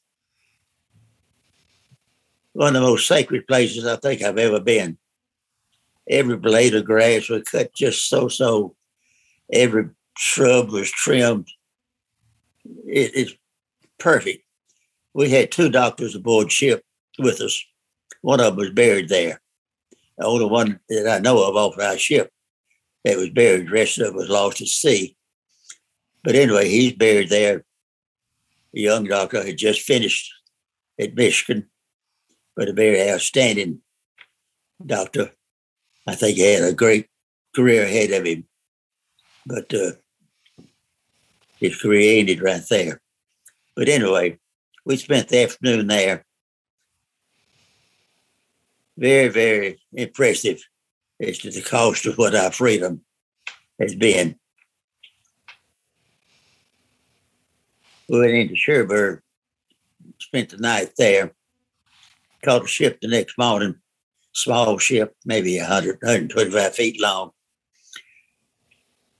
One 2.53 2.75
of 2.75 2.81
the 2.81 2.87
most 2.87 3.07
sacred 3.07 3.47
places 3.47 3.85
I 3.85 3.95
think 3.97 4.21
I've 4.21 4.37
ever 4.37 4.59
been. 4.59 4.97
Every 6.09 6.37
blade 6.37 6.75
of 6.75 6.85
grass 6.85 7.29
was 7.29 7.43
cut 7.43 7.73
just 7.73 8.09
so 8.09 8.27
so. 8.27 8.75
Every 9.51 9.89
shrub 10.17 10.71
was 10.71 10.91
trimmed. 10.91 11.47
It, 12.85 13.11
it's 13.15 13.33
perfect. 13.99 14.43
We 15.13 15.29
had 15.29 15.51
two 15.51 15.69
doctors 15.69 16.15
aboard 16.15 16.51
ship 16.51 16.83
with 17.19 17.41
us. 17.41 17.63
One 18.21 18.39
of 18.39 18.47
them 18.47 18.55
was 18.57 18.71
buried 18.71 19.09
there. 19.09 19.41
The 20.17 20.25
only 20.25 20.45
one 20.45 20.79
that 20.89 21.07
I 21.07 21.19
know 21.19 21.47
of 21.47 21.55
off 21.55 21.79
our 21.79 21.97
ship 21.97 22.31
that 23.03 23.17
was 23.17 23.29
buried. 23.29 23.67
The 23.67 23.71
rest 23.71 23.97
of 23.99 24.07
it 24.07 24.13
was 24.13 24.29
lost 24.29 24.61
at 24.61 24.67
sea. 24.67 25.15
But 26.23 26.35
anyway, 26.35 26.69
he's 26.69 26.93
buried 26.93 27.29
there. 27.29 27.65
A 28.75 28.79
young 28.79 29.05
doctor 29.05 29.43
had 29.43 29.57
just 29.57 29.81
finished 29.81 30.31
at 30.99 31.15
Michigan, 31.15 31.69
but 32.55 32.69
a 32.69 32.73
very 32.73 33.09
outstanding 33.09 33.81
doctor. 34.85 35.31
I 36.07 36.15
think 36.15 36.37
he 36.37 36.53
had 36.53 36.63
a 36.63 36.73
great 36.73 37.07
career 37.55 37.83
ahead 37.83 38.11
of 38.11 38.25
him, 38.25 38.45
but 39.45 39.73
uh, 39.73 39.91
ended 41.61 42.41
right 42.41 42.63
there. 42.69 43.01
But 43.75 43.89
anyway, 43.89 44.39
we 44.85 44.97
spent 44.97 45.29
the 45.29 45.43
afternoon 45.43 45.87
there. 45.87 46.25
Very, 48.97 49.29
very 49.29 49.79
impressive 49.93 50.61
as 51.19 51.39
to 51.39 51.49
the 51.49 51.61
cost 51.61 52.05
of 52.05 52.17
what 52.17 52.35
our 52.35 52.51
freedom 52.51 53.01
has 53.79 53.95
been. 53.95 54.35
We 58.09 58.19
went 58.19 58.33
into 58.33 58.55
Cherbourg, 58.55 59.21
spent 60.19 60.49
the 60.49 60.57
night 60.57 60.91
there, 60.97 61.33
caught 62.43 62.65
a 62.65 62.67
ship 62.67 62.99
the 63.01 63.07
next 63.07 63.37
morning, 63.37 63.75
small 64.33 64.77
ship, 64.77 65.15
maybe 65.25 65.57
100, 65.57 65.99
125 66.01 66.75
feet 66.75 67.01
long, 67.01 67.31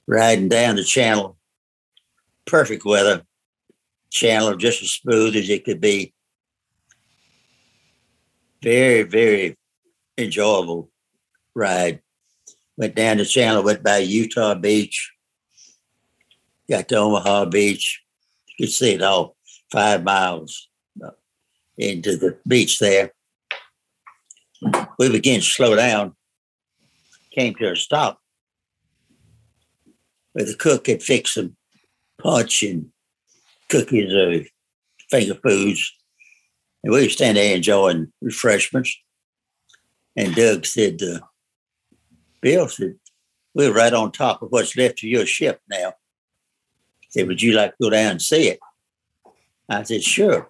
riding 0.08 0.50
down 0.50 0.76
the 0.76 0.84
channel. 0.84 1.38
Perfect 2.46 2.84
weather, 2.84 3.24
channel 4.12 4.56
just 4.56 4.84
as 4.84 4.92
smooth 4.92 5.36
as 5.36 5.50
it 5.50 5.64
could 5.64 5.80
be. 5.80 6.14
Very, 8.62 9.04
very 9.04 9.58
enjoyable 10.18 10.90
ride. 11.56 12.02
Went 12.78 12.96
down 12.96 13.18
the 13.18 13.26
channel, 13.26 13.64
went 13.64 13.84
by 13.84 13.98
Utah 13.98 14.56
Beach, 14.56 15.14
got 16.70 16.88
to 16.90 16.98
Omaha 16.98 17.46
Beach. 17.46 18.04
You 18.58 18.66
could 18.66 18.74
see 18.74 18.94
it 18.94 19.02
all 19.02 19.36
five 19.72 20.04
miles 20.04 20.70
into 21.78 22.18
the 22.18 22.38
beach 22.48 22.80
there. 22.80 23.12
We 24.98 25.12
began 25.12 25.40
to 25.40 25.46
slow 25.46 25.76
down, 25.76 26.16
came 27.32 27.56
to 27.56 27.72
a 27.72 27.76
stop 27.76 28.20
where 30.34 30.46
the 30.46 30.56
cook 30.56 30.88
had 30.88 31.04
fixed 31.04 31.36
some 31.36 31.56
punch 32.20 32.64
and 32.64 32.92
cookies 33.70 34.14
or 34.14 34.44
finger 35.10 35.36
foods. 35.36 35.94
And 36.84 36.94
we 36.94 37.04
were 37.04 37.10
standing 37.10 37.44
there 37.44 37.56
enjoying 37.56 38.12
refreshments. 38.22 38.96
And 40.16 40.36
Doug 40.36 40.66
said, 40.66 41.02
uh, 41.02 41.20
Bill 42.42 42.68
said, 42.68 42.96
we're 43.54 43.74
right 43.74 43.94
on 43.94 44.12
top 44.12 44.42
of 44.42 44.50
what's 44.50 44.76
left 44.76 45.04
of 45.04 45.10
your 45.10 45.26
ship 45.26 45.62
now. 45.70 45.94
He 47.02 47.08
said, 47.10 47.28
would 47.28 47.42
you 47.42 47.54
like 47.54 47.72
to 47.72 47.84
go 47.84 47.90
down 47.90 48.12
and 48.12 48.22
see 48.22 48.50
it? 48.50 48.60
I 49.70 49.84
said, 49.84 50.04
sure. 50.04 50.50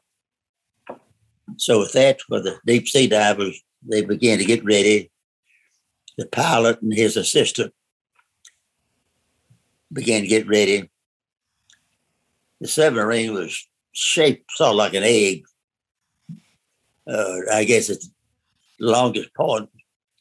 So 1.58 1.80
with 1.80 1.94
that, 1.94 2.22
for 2.22 2.42
the 2.42 2.58
deep 2.66 2.88
sea 2.88 3.08
divers, 3.08 3.62
they 3.88 4.04
began 4.04 4.38
to 4.38 4.46
get 4.46 4.64
ready. 4.64 5.12
The 6.18 6.28
pilot 6.28 6.82
and 6.82 6.94
his 6.94 7.18
assistant 7.18 7.74
began 9.92 10.22
to 10.22 10.28
get 10.28 10.48
ready. 10.48 10.90
The 12.62 12.68
submarine 12.68 13.34
was 13.34 13.68
shaped 13.92 14.52
sort 14.52 14.72
of 14.72 14.76
like 14.76 14.94
an 14.94 15.04
egg. 15.04 15.44
Uh, 17.08 17.40
I 17.52 17.64
guess 17.66 17.90
it's 17.90 18.08
the 18.80 18.88
longest 18.88 19.34
part, 19.34 19.68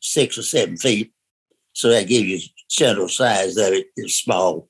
six 0.00 0.36
or 0.38 0.42
seven 0.42 0.76
feet. 0.76 1.12
So 1.72 1.88
that 1.90 2.08
gives 2.08 2.28
you 2.28 2.40
general 2.68 3.08
size 3.08 3.56
of 3.56 3.72
it 3.72 3.86
is 3.96 4.16
small. 4.16 4.68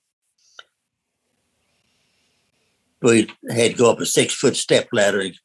We 3.00 3.28
had 3.50 3.72
to 3.72 3.76
go 3.76 3.90
up 3.90 4.00
a 4.00 4.06
six 4.06 4.34
foot 4.34 4.54
step 4.54 4.88
ladder 4.92 5.28
to 5.28 5.38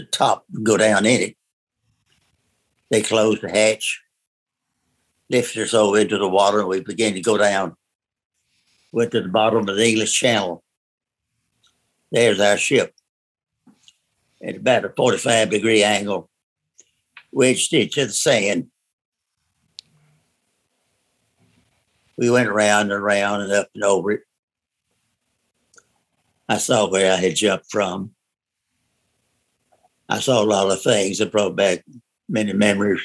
the 0.00 0.06
top 0.06 0.44
go 0.62 0.76
down 0.76 1.06
in 1.06 1.20
it. 1.20 1.36
They 2.90 3.02
closed 3.02 3.42
the 3.42 3.50
hatch, 3.50 4.02
lifted 5.30 5.62
us 5.62 5.74
over 5.74 5.98
into 5.98 6.18
the 6.18 6.28
water, 6.28 6.60
and 6.60 6.68
we 6.68 6.80
began 6.80 7.14
to 7.14 7.20
go 7.20 7.38
down. 7.38 7.76
Went 8.92 9.12
to 9.12 9.22
the 9.22 9.28
bottom 9.28 9.68
of 9.68 9.76
the 9.76 9.88
English 9.88 10.18
Channel. 10.18 10.62
There's 12.10 12.40
our 12.40 12.58
ship 12.58 12.94
at 14.42 14.56
about 14.56 14.84
a 14.84 14.90
45 14.90 15.50
degree 15.50 15.82
angle, 15.82 16.28
wedged 17.32 17.72
into 17.72 18.04
the 18.06 18.12
sand. 18.12 18.68
we 22.22 22.30
went 22.30 22.48
around 22.48 22.82
and 22.82 22.92
around 22.92 23.40
and 23.40 23.52
up 23.52 23.68
and 23.74 23.82
over 23.82 24.12
it. 24.12 24.20
I 26.48 26.58
saw 26.58 26.88
where 26.88 27.12
I 27.12 27.16
had 27.16 27.34
jumped 27.34 27.66
from. 27.70 28.14
I 30.08 30.20
saw 30.20 30.42
a 30.42 30.44
lot 30.44 30.70
of 30.70 30.82
things 30.82 31.18
that 31.18 31.32
brought 31.32 31.56
back 31.56 31.84
many 32.28 32.52
memories. 32.52 33.02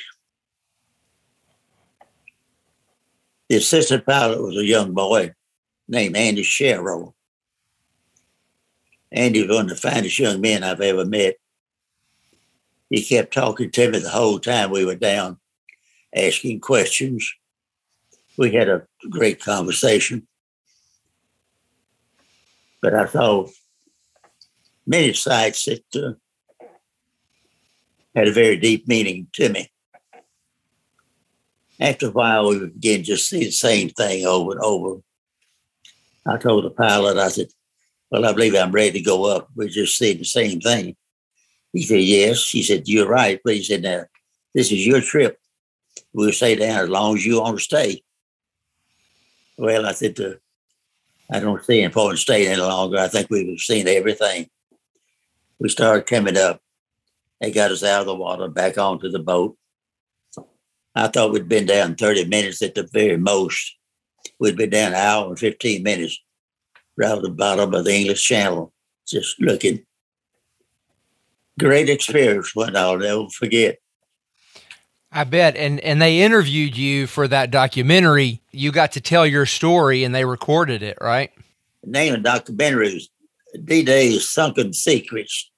The 3.50 3.58
assistant 3.58 4.06
pilot 4.06 4.42
was 4.42 4.58
a 4.58 4.66
young 4.66 4.94
boy 4.94 5.34
named 5.88 6.18
Andy 6.18 6.44
Sherrill. 6.44 7.16
Andy 9.12 9.48
was 9.48 9.56
one 9.56 9.66
of 9.66 9.70
the 9.70 9.90
finest 9.90 10.20
young 10.20 10.42
men 10.42 10.64
I've 10.64 10.82
ever 10.82 11.06
met. 11.06 11.36
He 12.90 13.04
kept 13.04 13.34
talking 13.34 13.72
to 13.72 13.92
me 13.92 14.00
the 14.00 14.10
whole 14.10 14.40
time 14.40 14.72
we 14.72 14.86
were 14.86 14.96
down, 14.96 15.38
asking 16.14 16.60
questions 16.60 17.34
we 18.38 18.52
had 18.52 18.70
a 18.70 18.86
great 19.10 19.40
conversation. 19.42 20.28
But 22.82 22.94
I 22.94 23.08
saw 23.08 23.48
many 24.86 25.14
sights 25.14 25.66
that 25.66 25.84
uh, 25.96 26.14
had 28.18 28.28
a 28.28 28.34
very 28.34 28.58
deep 28.58 28.88
meaning 28.88 29.28
to 29.34 29.48
me. 29.48 29.70
After 31.80 32.08
a 32.08 32.12
while, 32.12 32.50
we 32.50 32.66
began 32.66 32.98
to 32.98 33.04
just 33.04 33.30
see 33.30 33.46
the 33.46 33.52
same 33.52 33.90
thing 33.90 34.26
over 34.26 34.54
and 34.54 34.62
over. 34.62 35.02
I 36.26 36.38
told 36.38 36.66
the 36.66 36.72
pilot, 36.72 37.18
I 37.18 37.28
said, 37.28 37.50
Well, 38.10 38.26
I 38.26 38.34
believe 38.34 38.56
I'm 38.56 38.72
ready 38.72 39.00
to 39.00 39.06
go 39.06 39.26
up. 39.26 39.50
We 39.56 39.70
just 39.70 40.00
see 40.00 40.14
the 40.14 40.26
same 40.26 40.60
thing. 40.60 40.96
He 41.74 41.84
said, 41.84 42.02
Yes. 42.02 42.50
He 42.50 42.64
said, 42.64 42.88
You're 42.88 43.08
right. 43.08 43.40
But 43.46 43.54
he 43.54 43.64
said, 43.64 43.84
Now, 43.84 44.06
this 44.56 44.72
is 44.72 44.86
your 44.86 45.02
trip. 45.02 45.40
We'll 46.12 46.32
stay 46.32 46.56
down 46.56 46.86
as 46.86 46.90
long 46.90 47.16
as 47.16 47.26
you 47.26 47.40
want 47.40 47.60
to 47.60 47.64
stay. 47.64 48.02
Well, 49.60 49.86
I 49.86 49.92
said, 49.92 50.20
uh, 50.20 50.34
I 51.32 51.40
don't 51.40 51.64
see 51.64 51.82
in 51.82 52.18
staying 52.18 52.48
any 52.48 52.62
longer. 52.62 52.98
I 52.98 53.10
think 53.10 53.30
we've 53.30 53.60
seen 53.60 53.88
everything. 53.88 54.50
We 55.60 55.70
started 55.70 56.08
coming 56.08 56.38
up. 56.38 56.62
They 57.40 57.52
got 57.52 57.72
us 57.72 57.84
out 57.84 58.02
of 58.02 58.08
the 58.08 58.16
water, 58.16 58.48
back 58.48 58.78
onto 58.78 59.10
the 59.10 59.20
boat. 59.20 59.58
I 60.96 61.08
thought 61.08 61.32
we'd 61.32 61.48
been 61.48 61.68
down 61.68 61.96
30 61.96 62.26
minutes 62.26 62.62
at 62.64 62.74
the 62.74 62.88
very 62.92 63.18
most. 63.18 63.76
We'd 64.40 64.58
been 64.58 64.72
down 64.72 64.94
an 64.94 64.96
hour 64.96 65.28
and 65.28 65.38
15 65.38 65.84
minutes 65.84 66.20
around 67.00 67.22
the 67.22 67.30
bottom 67.30 67.74
of 67.74 67.86
the 67.86 67.94
English 67.94 68.26
Channel, 68.26 68.74
just 69.08 69.40
looking. 69.40 69.86
Great 71.60 71.90
experience, 71.90 72.56
one 72.56 72.76
I'll 72.76 72.98
never 72.98 73.30
forget. 73.30 73.78
I 75.12 75.24
bet. 75.24 75.56
And 75.56 75.80
and 75.80 76.02
they 76.02 76.22
interviewed 76.22 76.78
you 76.78 77.08
for 77.08 77.28
that 77.28 77.50
documentary. 77.50 78.42
You 78.52 78.72
got 78.72 78.92
to 78.94 79.02
tell 79.02 79.26
your 79.26 79.46
story 79.46 80.04
and 80.04 80.14
they 80.14 80.26
recorded 80.26 80.84
it, 80.84 80.98
right? 81.00 81.32
The 81.84 81.92
name 81.92 82.14
of 82.14 82.24
the 82.24 82.30
documentary 82.30 82.90
is 82.90 83.10
D 83.64 83.84
Day's 83.84 84.28
Sunken 84.28 84.74
Secrets. 84.74 85.50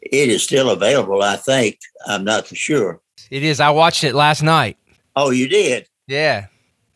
It 0.00 0.28
is 0.28 0.42
still 0.42 0.70
available, 0.70 1.22
I 1.22 1.36
think. 1.36 1.78
I'm 2.06 2.24
not 2.24 2.46
for 2.46 2.54
sure. 2.54 3.00
It 3.30 3.42
is. 3.42 3.60
I 3.60 3.70
watched 3.70 4.04
it 4.04 4.14
last 4.14 4.42
night. 4.42 4.76
Oh, 5.14 5.30
you 5.30 5.48
did? 5.48 5.86
Yeah. 6.06 6.46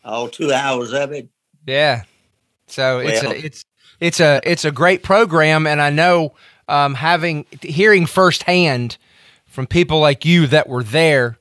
All 0.05 0.29
two 0.29 0.53
hours 0.53 0.92
of 0.92 1.12
it? 1.12 1.29
Yeah. 1.66 2.03
So 2.66 2.99
it's 2.99 3.23
a, 3.23 3.44
it's 3.44 3.64
it's 4.01 4.20
a 4.20 4.40
it's 4.42 4.64
a 4.64 4.73
great 4.73 5.03
program, 5.03 5.66
and 5.66 5.81
I 5.81 5.90
know 5.90 6.35
um, 6.68 6.94
having 6.94 7.47
hearing 7.62 8.07
firsthand 8.07 8.97
from 9.47 9.66
people 9.66 10.01
like 10.01 10.25
you 10.25 10.47
that 10.49 10.68
were 10.68 10.83
there, 10.83 11.38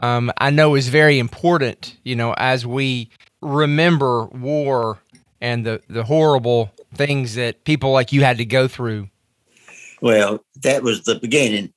um, 0.00 0.30
I 0.38 0.50
know 0.50 0.74
is 0.74 0.88
very 0.88 1.18
important. 1.18 1.96
You 2.04 2.16
know, 2.16 2.34
as 2.36 2.66
we 2.66 3.10
remember 3.40 4.26
war 4.26 4.98
and 5.40 5.64
the 5.64 5.80
the 5.88 6.04
horrible 6.04 6.72
things 6.94 7.34
that 7.36 7.64
people 7.64 7.92
like 7.92 8.12
you 8.12 8.22
had 8.22 8.38
to 8.38 8.44
go 8.44 8.68
through. 8.68 9.08
Well, 10.00 10.44
that 10.62 10.82
was 10.82 11.04
the 11.04 11.16
beginning. 11.16 11.72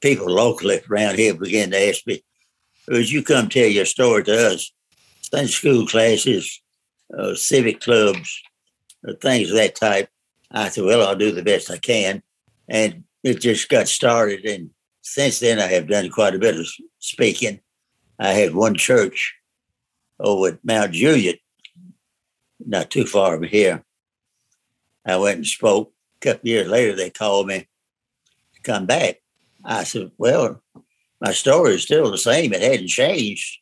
People 0.00 0.26
locally 0.26 0.80
around 0.90 1.16
here 1.16 1.34
began 1.34 1.70
to 1.70 1.88
ask 1.88 2.06
me, 2.06 2.22
would 2.88 3.10
you 3.10 3.22
come 3.22 3.48
tell 3.48 3.66
your 3.66 3.86
story 3.86 4.22
to 4.24 4.52
us? 4.52 4.72
Sunday 5.22 5.46
school 5.46 5.86
classes, 5.86 6.60
uh, 7.16 7.34
civic 7.34 7.80
clubs, 7.80 8.42
uh, 9.08 9.14
things 9.20 9.50
of 9.50 9.56
that 9.56 9.74
type. 9.74 10.08
I 10.50 10.68
said, 10.68 10.84
well, 10.84 11.06
I'll 11.06 11.16
do 11.16 11.32
the 11.32 11.42
best 11.42 11.70
I 11.70 11.78
can. 11.78 12.22
And 12.68 13.04
it 13.22 13.40
just 13.40 13.68
got 13.68 13.88
started. 13.88 14.44
And 14.44 14.70
since 15.00 15.40
then, 15.40 15.58
I 15.58 15.66
have 15.66 15.88
done 15.88 16.10
quite 16.10 16.34
a 16.34 16.38
bit 16.38 16.56
of 16.60 16.66
speaking. 16.98 17.60
I 18.18 18.32
had 18.32 18.54
one 18.54 18.74
church 18.74 19.34
over 20.20 20.48
at 20.48 20.64
Mount 20.64 20.92
Juliet, 20.92 21.38
not 22.60 22.90
too 22.90 23.06
far 23.06 23.36
from 23.36 23.44
here. 23.44 23.82
I 25.06 25.16
went 25.16 25.38
and 25.38 25.46
spoke. 25.46 25.93
A 26.24 26.32
couple 26.32 26.48
years 26.48 26.68
later, 26.68 26.96
they 26.96 27.10
called 27.10 27.48
me 27.48 27.68
to 28.54 28.62
come 28.62 28.86
back. 28.86 29.16
I 29.62 29.84
said, 29.84 30.10
Well, 30.16 30.62
my 31.20 31.32
story 31.32 31.74
is 31.74 31.82
still 31.82 32.10
the 32.10 32.16
same. 32.16 32.54
It 32.54 32.62
hadn't 32.62 32.88
changed. 32.88 33.58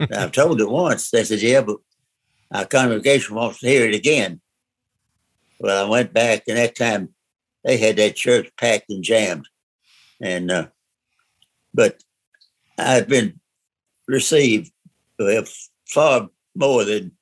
I've 0.00 0.32
told 0.32 0.60
it 0.60 0.70
once. 0.70 1.10
They 1.10 1.24
said, 1.24 1.42
Yeah, 1.42 1.60
but 1.60 1.76
our 2.50 2.64
congregation 2.64 3.34
wants 3.34 3.60
to 3.60 3.68
hear 3.68 3.86
it 3.86 3.94
again. 3.94 4.40
Well, 5.60 5.86
I 5.86 5.88
went 5.88 6.14
back, 6.14 6.44
and 6.48 6.56
that 6.56 6.76
time 6.76 7.10
they 7.62 7.76
had 7.76 7.96
that 7.96 8.16
church 8.16 8.48
packed 8.58 8.88
and 8.88 9.02
jammed. 9.04 9.46
And, 10.22 10.50
uh, 10.50 10.68
but 11.74 12.02
I've 12.78 13.08
been 13.08 13.38
received 14.06 14.72
far 15.86 16.28
more 16.54 16.84
than 16.84 17.12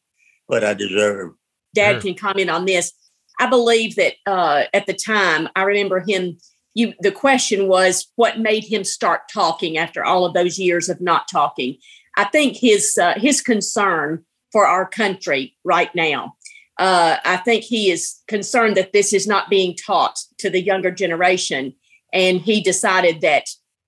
what 0.47 0.63
I 0.63 0.75
deserve. 0.75 1.33
Dad 1.75 1.95
Sure. 1.95 2.01
can 2.03 2.15
comment 2.15 2.51
on 2.51 2.67
this. 2.67 2.93
I 3.39 3.47
believe 3.47 3.97
that 3.97 4.15
uh, 4.27 4.65
at 4.73 4.87
the 4.87 4.95
time, 4.95 5.49
I 5.57 5.63
remember 5.63 6.01
him. 6.01 6.39
You, 6.75 6.93
the 7.01 7.13
question 7.13 7.69
was, 7.69 8.13
what 8.17 8.39
made 8.39 8.65
him 8.65 8.85
start 8.85 9.31
talking 9.33 9.79
after 9.79 10.05
all 10.05 10.27
of 10.27 10.35
those 10.35 10.59
years 10.59 10.89
of 10.89 11.01
not 11.01 11.27
talking? 11.31 11.79
I 12.17 12.25
think 12.25 12.57
his 12.57 12.99
uh, 12.99 13.15
his 13.17 13.41
concern 13.41 14.25
for 14.53 14.67
our 14.67 14.87
country 14.87 15.57
right 15.65 15.95
now. 15.95 16.35
Uh, 16.79 17.17
I 17.25 17.39
think 17.39 17.65
he 17.65 17.91
is 17.91 18.17
concerned 18.29 18.77
that 18.77 18.93
this 18.93 19.13
is 19.15 19.27
not 19.27 19.49
being 19.49 19.75
taught 19.75 20.19
to 20.39 20.51
the 20.51 20.61
younger 20.63 20.91
generation, 20.91 21.75
and 22.13 22.41
he 22.41 22.61
decided 22.61 23.23
that 23.23 23.45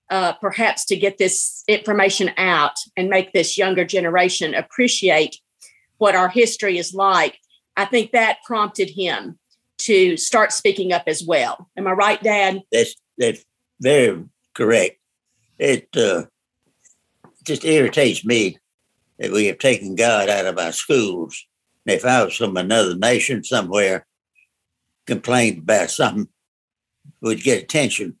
uh, 0.09 0.33
perhaps 0.33 0.85
to 0.85 0.95
get 0.95 1.19
this 1.19 1.63
information 1.67 2.31
out 2.37 2.73
and 2.97 3.09
make 3.09 3.31
this 3.31 3.57
younger 3.57 3.85
generation 3.85 4.55
appreciate 4.55 5.37
what 5.99 6.15
our 6.15 6.29
history 6.29 6.79
is 6.79 6.93
like 6.93 7.37
I 7.79 7.85
think 7.85 8.11
that 8.11 8.43
prompted 8.43 8.89
him 8.89 9.39
to 9.83 10.17
start 10.17 10.51
speaking 10.51 10.91
up 10.91 11.03
as 11.07 11.23
well. 11.23 11.69
Am 11.77 11.87
I 11.87 11.91
right, 11.91 12.21
Dad? 12.21 12.61
That's 12.73 12.93
that's 13.17 13.45
very 13.79 14.25
correct. 14.53 14.97
It 15.57 15.87
uh, 15.95 16.23
just 17.45 17.63
irritates 17.63 18.25
me 18.25 18.57
that 19.17 19.31
we 19.31 19.45
have 19.45 19.59
taken 19.59 19.95
God 19.95 20.27
out 20.27 20.45
of 20.45 20.59
our 20.59 20.73
schools. 20.73 21.45
And 21.85 21.95
if 21.95 22.03
I 22.03 22.21
was 22.25 22.35
from 22.35 22.57
another 22.57 22.97
nation 22.97 23.45
somewhere, 23.45 24.05
complained 25.07 25.59
about 25.59 25.89
something, 25.89 26.27
would 27.21 27.41
get 27.41 27.63
attention. 27.63 28.17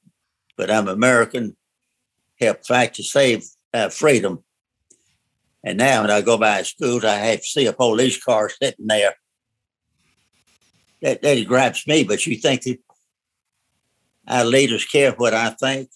But 0.55 0.71
I'm 0.71 0.87
American, 0.87 1.57
help 2.39 2.65
fight 2.65 2.93
to 2.93 3.03
save 3.03 3.43
our 3.73 3.89
freedom. 3.89 4.41
And 5.65 5.77
now 5.77 6.03
when 6.03 6.11
I 6.11 6.21
go 6.21 6.37
by 6.37 6.61
schools, 6.63 7.03
I 7.03 7.15
have 7.15 7.41
to 7.41 7.45
see 7.45 7.65
a 7.65 7.73
police 7.73 8.23
car 8.23 8.47
sitting 8.47 8.87
there. 8.87 9.15
That 11.01 11.21
that 11.21 11.47
grabs 11.47 11.87
me. 11.87 12.03
But 12.03 12.25
you 12.25 12.35
think 12.35 12.63
that 12.63 12.79
our 14.27 14.45
leaders 14.45 14.85
care 14.85 15.11
what 15.11 15.33
I 15.33 15.49
think? 15.51 15.89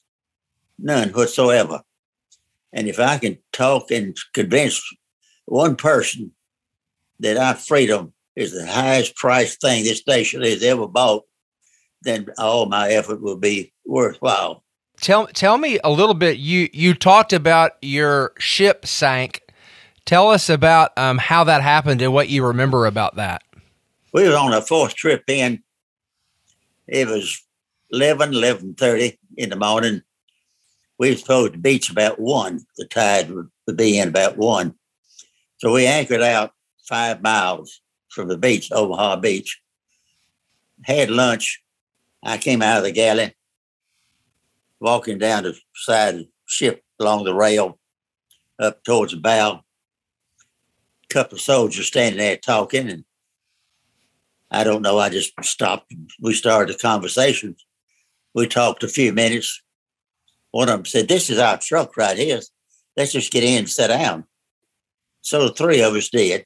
None 0.79 1.09
whatsoever. 1.09 1.81
And 2.71 2.87
if 2.87 2.99
I 2.99 3.17
can 3.19 3.37
talk 3.51 3.91
and 3.91 4.17
convince 4.33 4.81
one 5.45 5.75
person 5.75 6.31
that 7.19 7.37
our 7.37 7.53
freedom 7.53 8.13
is 8.35 8.51
the 8.51 8.65
highest 8.65 9.15
priced 9.15 9.61
thing 9.61 9.83
this 9.83 10.05
nation 10.07 10.41
has 10.41 10.63
ever 10.63 10.87
bought, 10.87 11.23
then 12.01 12.27
all 12.37 12.65
my 12.65 12.89
effort 12.89 13.21
will 13.21 13.37
be 13.37 13.71
worthwhile. 13.85 14.63
Tell 14.99 15.27
tell 15.27 15.57
me 15.57 15.79
a 15.83 15.91
little 15.91 16.13
bit. 16.13 16.37
You 16.37 16.69
you 16.71 16.93
talked 16.93 17.33
about 17.33 17.73
your 17.81 18.33
ship 18.39 18.85
sank. 18.85 19.41
Tell 20.05 20.29
us 20.29 20.49
about 20.49 20.97
um, 20.97 21.17
how 21.17 21.43
that 21.45 21.61
happened 21.61 22.01
and 22.01 22.13
what 22.13 22.29
you 22.29 22.45
remember 22.45 22.85
about 22.85 23.15
that. 23.15 23.43
We 24.13 24.29
were 24.29 24.37
on 24.37 24.53
our 24.53 24.61
fourth 24.61 24.93
trip 24.93 25.23
in. 25.27 25.63
It 26.87 27.07
was 27.07 27.43
11, 27.91 28.33
11.30 28.33 29.17
in 29.37 29.49
the 29.49 29.55
morning. 29.55 30.03
We 30.99 31.09
were 31.09 31.17
supposed 31.17 31.53
to 31.53 31.59
beach 31.59 31.89
about 31.89 32.19
1. 32.19 32.59
The 32.77 32.85
tide 32.85 33.31
would, 33.31 33.49
would 33.65 33.77
be 33.77 33.97
in 33.97 34.09
about 34.09 34.37
1. 34.37 34.75
So 35.57 35.73
we 35.73 35.87
anchored 35.87 36.21
out 36.21 36.53
five 36.87 37.23
miles 37.23 37.81
from 38.09 38.27
the 38.27 38.37
beach, 38.37 38.71
Omaha 38.71 39.15
Beach. 39.15 39.59
Had 40.83 41.09
lunch. 41.09 41.63
I 42.23 42.37
came 42.37 42.61
out 42.61 42.77
of 42.77 42.83
the 42.83 42.91
galley, 42.91 43.33
walking 44.79 45.17
down 45.17 45.43
the 45.43 45.57
side 45.73 46.15
of 46.15 46.19
the 46.21 46.27
ship 46.45 46.83
along 46.99 47.23
the 47.23 47.33
rail 47.33 47.79
up 48.59 48.83
towards 48.83 49.13
the 49.13 49.19
bow. 49.19 49.61
A 51.03 51.13
couple 51.13 51.35
of 51.35 51.41
soldiers 51.41 51.87
standing 51.87 52.19
there 52.19 52.37
talking, 52.37 52.89
and 52.89 53.03
I 54.53 54.63
don't 54.63 54.83
know. 54.83 54.99
I 54.99 55.09
just 55.09 55.33
stopped. 55.43 55.91
We 56.21 56.35
started 56.35 56.75
a 56.75 56.77
conversation. 56.77 57.55
We 58.35 58.47
talked 58.47 58.83
a 58.83 58.87
few 58.87 59.11
minutes. 59.11 59.63
One 60.51 60.69
of 60.69 60.75
them 60.77 60.85
said, 60.85 61.07
This 61.07 61.31
is 61.31 61.39
our 61.39 61.57
truck 61.57 61.97
right 61.97 62.15
here. 62.15 62.39
Let's 62.95 63.13
just 63.13 63.31
get 63.31 63.43
in 63.43 63.59
and 63.59 63.69
sit 63.69 63.87
down. 63.87 64.25
So 65.21 65.47
the 65.47 65.53
three 65.53 65.81
of 65.81 65.95
us 65.95 66.09
did. 66.09 66.45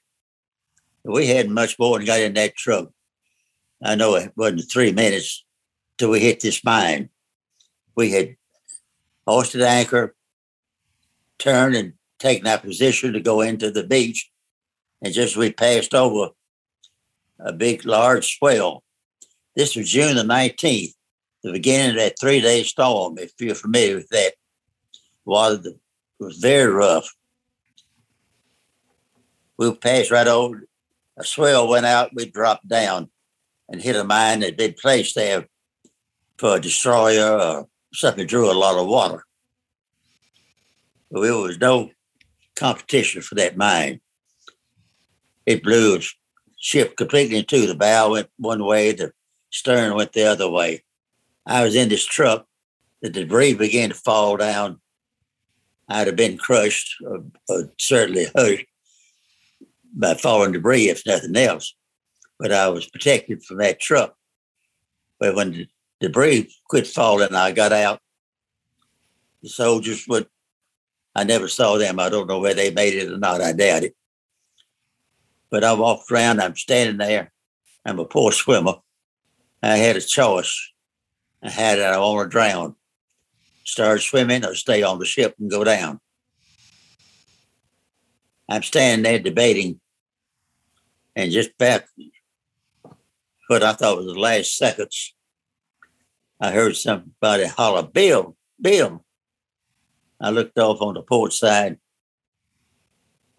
We 1.03 1.27
hadn't 1.27 1.53
much 1.53 1.77
more 1.77 1.97
than 1.97 2.05
got 2.05 2.21
in 2.21 2.33
that 2.35 2.55
truck. 2.55 2.89
I 3.83 3.95
know 3.95 4.15
it 4.15 4.31
wasn't 4.37 4.71
three 4.71 4.93
minutes 4.93 5.45
till 5.97 6.09
we 6.09 6.21
hit 6.21 6.39
this 6.39 6.63
mine. 6.63 7.09
We 7.95 8.11
had 8.11 8.37
hoisted 9.27 9.61
anchor, 9.61 10.15
turned 11.39 11.75
and 11.75 11.93
taken 12.19 12.47
our 12.47 12.57
position 12.57 13.13
to 13.13 13.19
go 13.19 13.41
into 13.41 13.69
the 13.69 13.83
beach. 13.83 14.31
And 15.01 15.13
just 15.13 15.33
as 15.33 15.37
we 15.37 15.51
passed 15.51 15.93
over 15.93 16.29
a 17.39 17.53
big, 17.53 17.85
large 17.85 18.37
swell. 18.37 18.83
This 19.55 19.75
was 19.75 19.89
June 19.89 20.15
the 20.15 20.23
19th, 20.23 20.93
the 21.43 21.51
beginning 21.51 21.91
of 21.91 21.95
that 21.97 22.19
three 22.19 22.41
day 22.41 22.63
storm, 22.63 23.17
if 23.17 23.31
you're 23.39 23.55
familiar 23.55 23.95
with 23.95 24.09
that. 24.09 24.33
Water 25.25 25.59
was 26.19 26.37
very 26.37 26.71
rough. 26.71 27.13
We 29.57 29.73
passed 29.75 30.11
right 30.11 30.27
over, 30.27 30.67
a 31.17 31.23
swell 31.23 31.67
went 31.67 31.85
out, 31.85 32.11
we 32.13 32.29
dropped 32.29 32.67
down 32.67 33.09
and 33.69 33.81
hit 33.81 33.95
a 33.95 34.03
mine 34.03 34.39
that 34.39 34.47
had 34.47 34.57
been 34.57 34.75
placed 34.79 35.15
there 35.15 35.47
for 36.37 36.55
a 36.55 36.61
destroyer 36.61 37.39
or 37.39 37.67
something 37.93 38.27
drew 38.27 38.51
a 38.51 38.53
lot 38.53 38.79
of 38.79 38.87
water. 38.87 39.25
There 41.09 41.35
was 41.35 41.59
no 41.59 41.89
competition 42.55 43.21
for 43.21 43.35
that 43.35 43.57
mine. 43.57 44.01
It 45.45 45.63
blew 45.63 45.99
ship 46.59 46.97
completely 46.97 47.37
into 47.37 47.67
the 47.67 47.75
bow 47.75 48.11
went 48.11 48.29
one 48.37 48.63
way, 48.65 48.91
the 48.91 49.13
stern 49.49 49.95
went 49.95 50.13
the 50.13 50.25
other 50.25 50.49
way. 50.49 50.83
I 51.45 51.63
was 51.63 51.75
in 51.75 51.89
this 51.89 52.05
truck. 52.05 52.45
The 53.01 53.09
debris 53.09 53.53
began 53.53 53.89
to 53.89 53.95
fall 53.95 54.37
down. 54.37 54.79
I'd 55.87 56.07
have 56.07 56.15
been 56.15 56.37
crushed 56.37 56.95
or, 57.05 57.23
or 57.47 57.71
certainly 57.79 58.25
hurt 58.35 58.61
by 59.93 60.15
falling 60.15 60.51
debris, 60.51 60.89
if 60.89 61.05
nothing 61.05 61.35
else. 61.35 61.73
But 62.39 62.51
I 62.51 62.67
was 62.69 62.89
protected 62.89 63.43
from 63.43 63.57
that 63.57 63.79
truck. 63.79 64.15
But 65.19 65.35
when 65.35 65.51
the 65.51 65.67
debris 66.01 66.53
quit 66.67 66.85
falling, 66.87 67.33
I 67.33 67.51
got 67.51 67.71
out. 67.71 67.99
The 69.41 69.49
soldiers 69.49 70.05
would, 70.07 70.27
I 71.15 71.23
never 71.23 71.47
saw 71.47 71.77
them. 71.77 71.99
I 71.99 72.09
don't 72.09 72.27
know 72.27 72.39
whether 72.39 72.55
they 72.55 72.71
made 72.71 72.95
it 72.95 73.11
or 73.11 73.17
not. 73.17 73.41
I 73.41 73.53
doubt 73.53 73.83
it. 73.83 73.95
But 75.49 75.63
I 75.63 75.73
walked 75.73 76.11
around, 76.11 76.41
I'm 76.41 76.55
standing 76.55 76.97
there. 76.97 77.31
I'm 77.85 77.99
a 77.99 78.05
poor 78.05 78.31
swimmer. 78.31 78.75
I 79.63 79.77
had 79.77 79.95
a 79.95 80.01
choice. 80.01 80.71
I 81.41 81.49
had 81.49 81.79
it, 81.79 81.85
I 81.85 81.97
want 81.97 82.25
to 82.25 82.29
drown. 82.29 82.75
Start 83.63 84.01
swimming 84.01 84.45
or 84.45 84.55
stay 84.55 84.83
on 84.83 84.99
the 84.99 85.05
ship 85.05 85.35
and 85.39 85.49
go 85.49 85.63
down. 85.63 85.99
I'm 88.49 88.63
standing 88.63 89.03
there 89.03 89.19
debating, 89.19 89.81
and 91.15 91.31
just 91.31 91.57
back 91.57 91.87
what 93.47 93.63
I 93.63 93.73
thought 93.73 93.97
was 93.97 94.05
the 94.05 94.19
last 94.19 94.55
seconds, 94.55 95.13
I 96.39 96.51
heard 96.51 96.75
somebody 96.77 97.47
holler, 97.47 97.83
Bill, 97.83 98.37
Bill. 98.61 99.03
I 100.21 100.29
looked 100.29 100.57
off 100.57 100.81
on 100.81 100.93
the 100.93 101.01
port 101.01 101.33
side, 101.33 101.77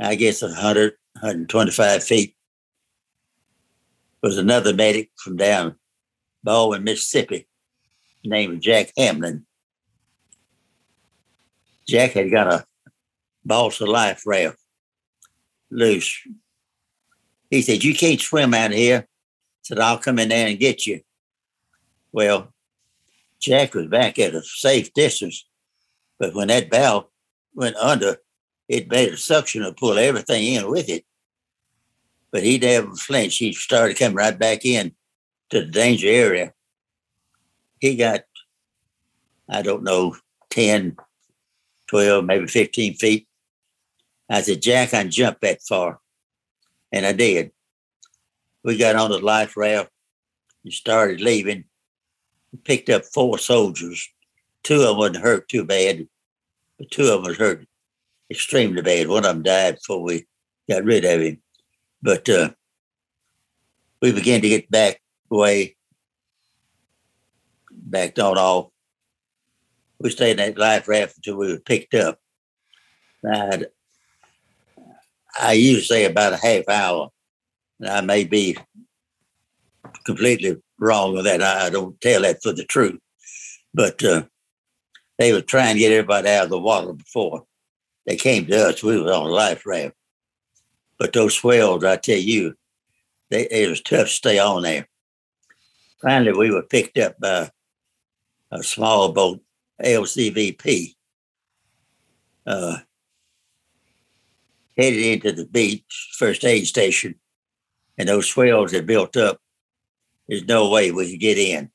I 0.00 0.14
guess 0.14 0.42
a 0.42 0.46
100, 0.48 0.94
125 1.20 2.04
feet. 2.04 2.36
was 4.22 4.38
another 4.38 4.72
medic 4.72 5.10
from 5.16 5.36
down 5.36 5.74
Baldwin, 6.44 6.84
Mississippi, 6.84 7.48
named 8.24 8.62
Jack 8.62 8.92
Hamlin. 8.96 9.44
Jack 11.88 12.12
had 12.12 12.30
got 12.30 12.52
a 12.52 12.66
balsa 13.44 13.84
life 13.84 14.22
raft 14.26 14.58
loose. 15.70 16.26
He 17.50 17.62
said, 17.62 17.82
You 17.82 17.94
can't 17.94 18.20
swim 18.20 18.54
out 18.54 18.72
here. 18.72 19.06
I 19.06 19.06
said, 19.62 19.80
I'll 19.80 19.98
come 19.98 20.18
in 20.18 20.28
there 20.28 20.46
and 20.46 20.58
get 20.58 20.86
you. 20.86 21.00
Well, 22.12 22.52
Jack 23.40 23.74
was 23.74 23.86
back 23.86 24.18
at 24.18 24.34
a 24.34 24.42
safe 24.42 24.92
distance, 24.92 25.46
but 26.18 26.34
when 26.34 26.48
that 26.48 26.70
bow 26.70 27.08
went 27.54 27.76
under, 27.76 28.18
it 28.68 28.90
made 28.90 29.12
a 29.12 29.16
suction 29.16 29.62
to 29.62 29.72
pull 29.72 29.98
everything 29.98 30.44
in 30.44 30.70
with 30.70 30.88
it. 30.88 31.04
But 32.30 32.42
he 32.42 32.58
never 32.58 32.94
flinched. 32.94 33.38
He 33.38 33.52
started 33.52 33.98
coming 33.98 34.16
right 34.16 34.38
back 34.38 34.64
in 34.64 34.92
to 35.50 35.60
the 35.60 35.66
danger 35.66 36.08
area. 36.08 36.52
He 37.80 37.96
got, 37.96 38.22
I 39.48 39.62
don't 39.62 39.84
know, 39.84 40.16
10, 40.50 40.96
12, 41.88 42.24
maybe 42.24 42.46
15 42.46 42.94
feet. 42.94 43.26
I 44.28 44.42
said, 44.42 44.60
Jack, 44.60 44.88
I 44.88 45.02
can 45.02 45.10
jump 45.10 45.40
that 45.40 45.62
far. 45.62 46.00
And 46.92 47.06
I 47.06 47.12
did. 47.12 47.52
We 48.62 48.76
got 48.76 48.96
on 48.96 49.10
the 49.10 49.18
life 49.18 49.56
raft 49.56 49.90
and 50.64 50.72
started 50.72 51.20
leaving. 51.20 51.64
Picked 52.64 52.90
up 52.90 53.04
four 53.04 53.38
soldiers. 53.38 54.08
Two 54.62 54.80
of 54.82 54.88
them 54.88 54.96
wasn't 54.98 55.18
hurt 55.18 55.48
too 55.48 55.64
bad, 55.64 56.08
but 56.78 56.90
two 56.90 57.04
of 57.04 57.22
them 57.22 57.22
was 57.22 57.36
hurt 57.38 57.66
extremely 58.30 58.82
bad. 58.82 59.08
One 59.08 59.24
of 59.24 59.34
them 59.34 59.42
died 59.42 59.76
before 59.76 60.02
we 60.02 60.26
got 60.68 60.84
rid 60.84 61.04
of 61.04 61.20
him. 61.20 61.40
But 62.02 62.28
uh, 62.28 62.50
we 64.00 64.12
began 64.12 64.40
to 64.42 64.48
get 64.48 64.70
back 64.70 65.00
way 65.30 65.76
backed 67.70 68.18
on 68.18 68.38
off. 68.38 68.70
We 70.00 70.10
stayed 70.10 70.32
in 70.32 70.36
that 70.36 70.58
life 70.58 70.86
raft 70.86 71.16
until 71.16 71.36
we 71.36 71.52
were 71.52 71.58
picked 71.58 71.94
up. 71.94 72.18
I, 73.24 73.64
I 75.40 75.52
usually 75.52 75.82
say 75.82 76.04
about 76.04 76.34
a 76.34 76.36
half 76.36 76.68
hour. 76.68 77.10
And 77.80 77.88
I 77.88 78.00
may 78.00 78.24
be 78.24 78.56
completely 80.04 80.56
wrong 80.78 81.14
with 81.14 81.24
that. 81.24 81.42
I 81.42 81.70
don't 81.70 82.00
tell 82.00 82.22
that 82.22 82.42
for 82.42 82.52
the 82.52 82.64
truth. 82.64 83.00
But 83.74 84.02
uh, 84.04 84.22
they 85.18 85.32
were 85.32 85.42
trying 85.42 85.74
to 85.74 85.80
get 85.80 85.92
everybody 85.92 86.28
out 86.28 86.44
of 86.44 86.50
the 86.50 86.58
water 86.58 86.92
before 86.92 87.44
they 88.06 88.16
came 88.16 88.46
to 88.46 88.68
us. 88.68 88.82
We 88.82 89.00
were 89.00 89.12
on 89.12 89.26
a 89.26 89.32
life 89.32 89.66
raft. 89.66 89.94
But 90.98 91.12
those 91.12 91.34
swells, 91.34 91.84
I 91.84 91.96
tell 91.96 92.18
you, 92.18 92.54
they, 93.30 93.46
it 93.48 93.68
was 93.68 93.80
tough 93.80 94.06
to 94.06 94.12
stay 94.12 94.38
on 94.38 94.62
there. 94.62 94.88
Finally, 96.02 96.32
we 96.32 96.50
were 96.50 96.62
picked 96.62 96.98
up 96.98 97.18
by 97.20 97.50
a 98.50 98.62
small 98.62 99.12
boat, 99.12 99.40
LCVP, 99.82 100.94
uh, 102.46 102.78
headed 104.76 105.00
into 105.00 105.32
the 105.32 105.44
beach, 105.44 106.10
first 106.18 106.44
aid 106.44 106.66
station, 106.66 107.14
and 107.96 108.08
those 108.08 108.28
swells 108.28 108.72
had 108.72 108.86
built 108.86 109.16
up. 109.16 109.40
There's 110.28 110.44
no 110.44 110.70
way 110.70 110.90
we 110.90 111.10
could 111.12 111.20
get 111.20 111.38
in. 111.38 111.70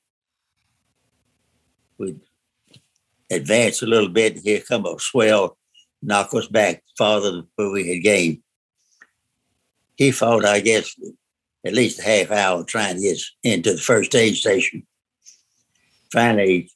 We 1.97 2.15
advanced 3.29 3.83
a 3.83 3.87
little 3.87 4.09
bit, 4.09 4.39
here 4.39 4.61
come 4.61 4.85
a 4.85 4.99
swell 4.99 5.57
knock 6.03 6.33
us 6.33 6.47
back 6.47 6.83
farther 6.97 7.43
than 7.57 7.71
we 7.71 7.87
had 7.87 8.03
gained. 8.03 8.42
He 9.95 10.11
fought, 10.11 10.45
I 10.45 10.59
guess, 10.59 10.95
at 11.65 11.73
least 11.73 11.99
a 11.99 12.03
half 12.03 12.31
hour 12.31 12.63
trying 12.63 12.95
to 12.95 13.01
get 13.01 13.19
into 13.43 13.73
the 13.73 13.81
first 13.81 14.15
aid 14.15 14.35
station. 14.35 14.85
Finally, 16.11 16.69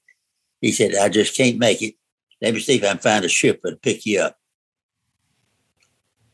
he 0.61 0.71
said, 0.71 0.95
I 0.95 1.09
just 1.09 1.35
can't 1.35 1.57
make 1.57 1.81
it. 1.81 1.95
Let 2.41 2.53
me 2.53 2.59
see 2.59 2.75
if 2.75 2.83
I 2.83 2.89
can 2.89 2.99
find 2.99 3.25
a 3.25 3.29
ship 3.29 3.61
that'll 3.63 3.79
pick 3.79 4.05
you 4.05 4.21
up. 4.21 4.37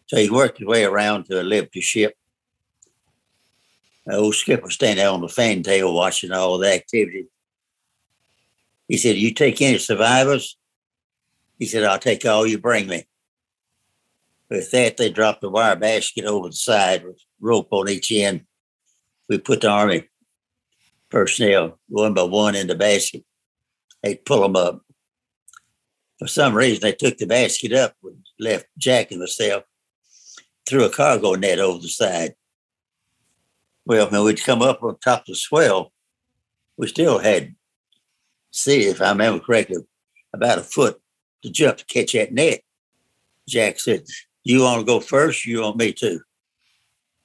So 0.07 0.17
he 0.17 0.29
worked 0.29 0.59
his 0.59 0.67
way 0.67 0.83
around 0.83 1.25
to 1.25 1.41
a 1.41 1.43
Liberty 1.43 1.81
ship. 1.81 2.15
The 4.05 4.15
old 4.15 4.35
skipper 4.35 4.69
standing 4.69 4.97
there 4.97 5.11
on 5.11 5.21
the 5.21 5.29
fantail 5.29 5.93
watching 5.93 6.31
all 6.31 6.57
the 6.57 6.73
activity. 6.73 7.27
He 8.87 8.97
said, 8.97 9.15
You 9.15 9.33
take 9.33 9.61
any 9.61 9.77
survivors? 9.77 10.57
He 11.57 11.65
said, 11.65 11.83
I'll 11.83 11.99
take 11.99 12.25
all 12.25 12.45
you 12.45 12.57
bring 12.57 12.87
me. 12.87 13.05
With 14.53 14.69
that, 14.69 14.97
they 14.97 15.09
dropped 15.09 15.41
the 15.41 15.49
wire 15.49 15.75
basket 15.75 16.25
over 16.25 16.49
the 16.49 16.55
side 16.55 17.03
with 17.03 17.19
rope 17.41 17.69
on 17.71 17.89
each 17.89 18.11
end. 18.11 18.45
We 19.27 19.39
put 19.39 19.61
the 19.61 19.69
Army 19.69 20.07
personnel 21.09 21.79
one 21.89 22.13
by 22.13 22.21
one 22.21 22.53
in 22.53 22.67
the 22.67 22.75
basket. 22.75 23.25
They'd 24.03 24.23
pull 24.23 24.41
them 24.41 24.55
up. 24.55 24.83
For 26.19 26.27
some 26.27 26.53
reason, 26.53 26.81
they 26.83 26.91
took 26.91 27.17
the 27.17 27.25
basket 27.25 27.73
up 27.73 27.95
and 28.03 28.23
left 28.39 28.67
Jack 28.77 29.09
and 29.09 29.21
myself, 29.21 29.63
threw 30.69 30.83
a 30.83 30.89
cargo 30.91 31.33
net 31.33 31.57
over 31.57 31.81
the 31.81 31.87
side. 31.87 32.35
Well, 33.87 34.07
when 34.11 34.23
we'd 34.23 34.43
come 34.43 34.61
up 34.61 34.83
on 34.83 34.99
top 34.99 35.21
of 35.21 35.25
the 35.29 35.35
swell, 35.35 35.91
we 36.77 36.85
still 36.85 37.17
had, 37.17 37.55
see 38.51 38.83
if 38.83 39.01
I 39.01 39.09
remember 39.09 39.43
correctly, 39.43 39.77
about 40.31 40.59
a 40.59 40.63
foot 40.63 41.01
to 41.41 41.49
jump 41.49 41.77
to 41.77 41.85
catch 41.85 42.13
that 42.13 42.31
net. 42.31 42.61
Jack 43.47 43.79
said, 43.79 44.05
You 44.43 44.63
want 44.63 44.81
to 44.81 44.85
go 44.85 44.99
first? 44.99 45.45
You 45.45 45.61
want 45.61 45.77
me 45.77 45.93
to? 45.93 46.19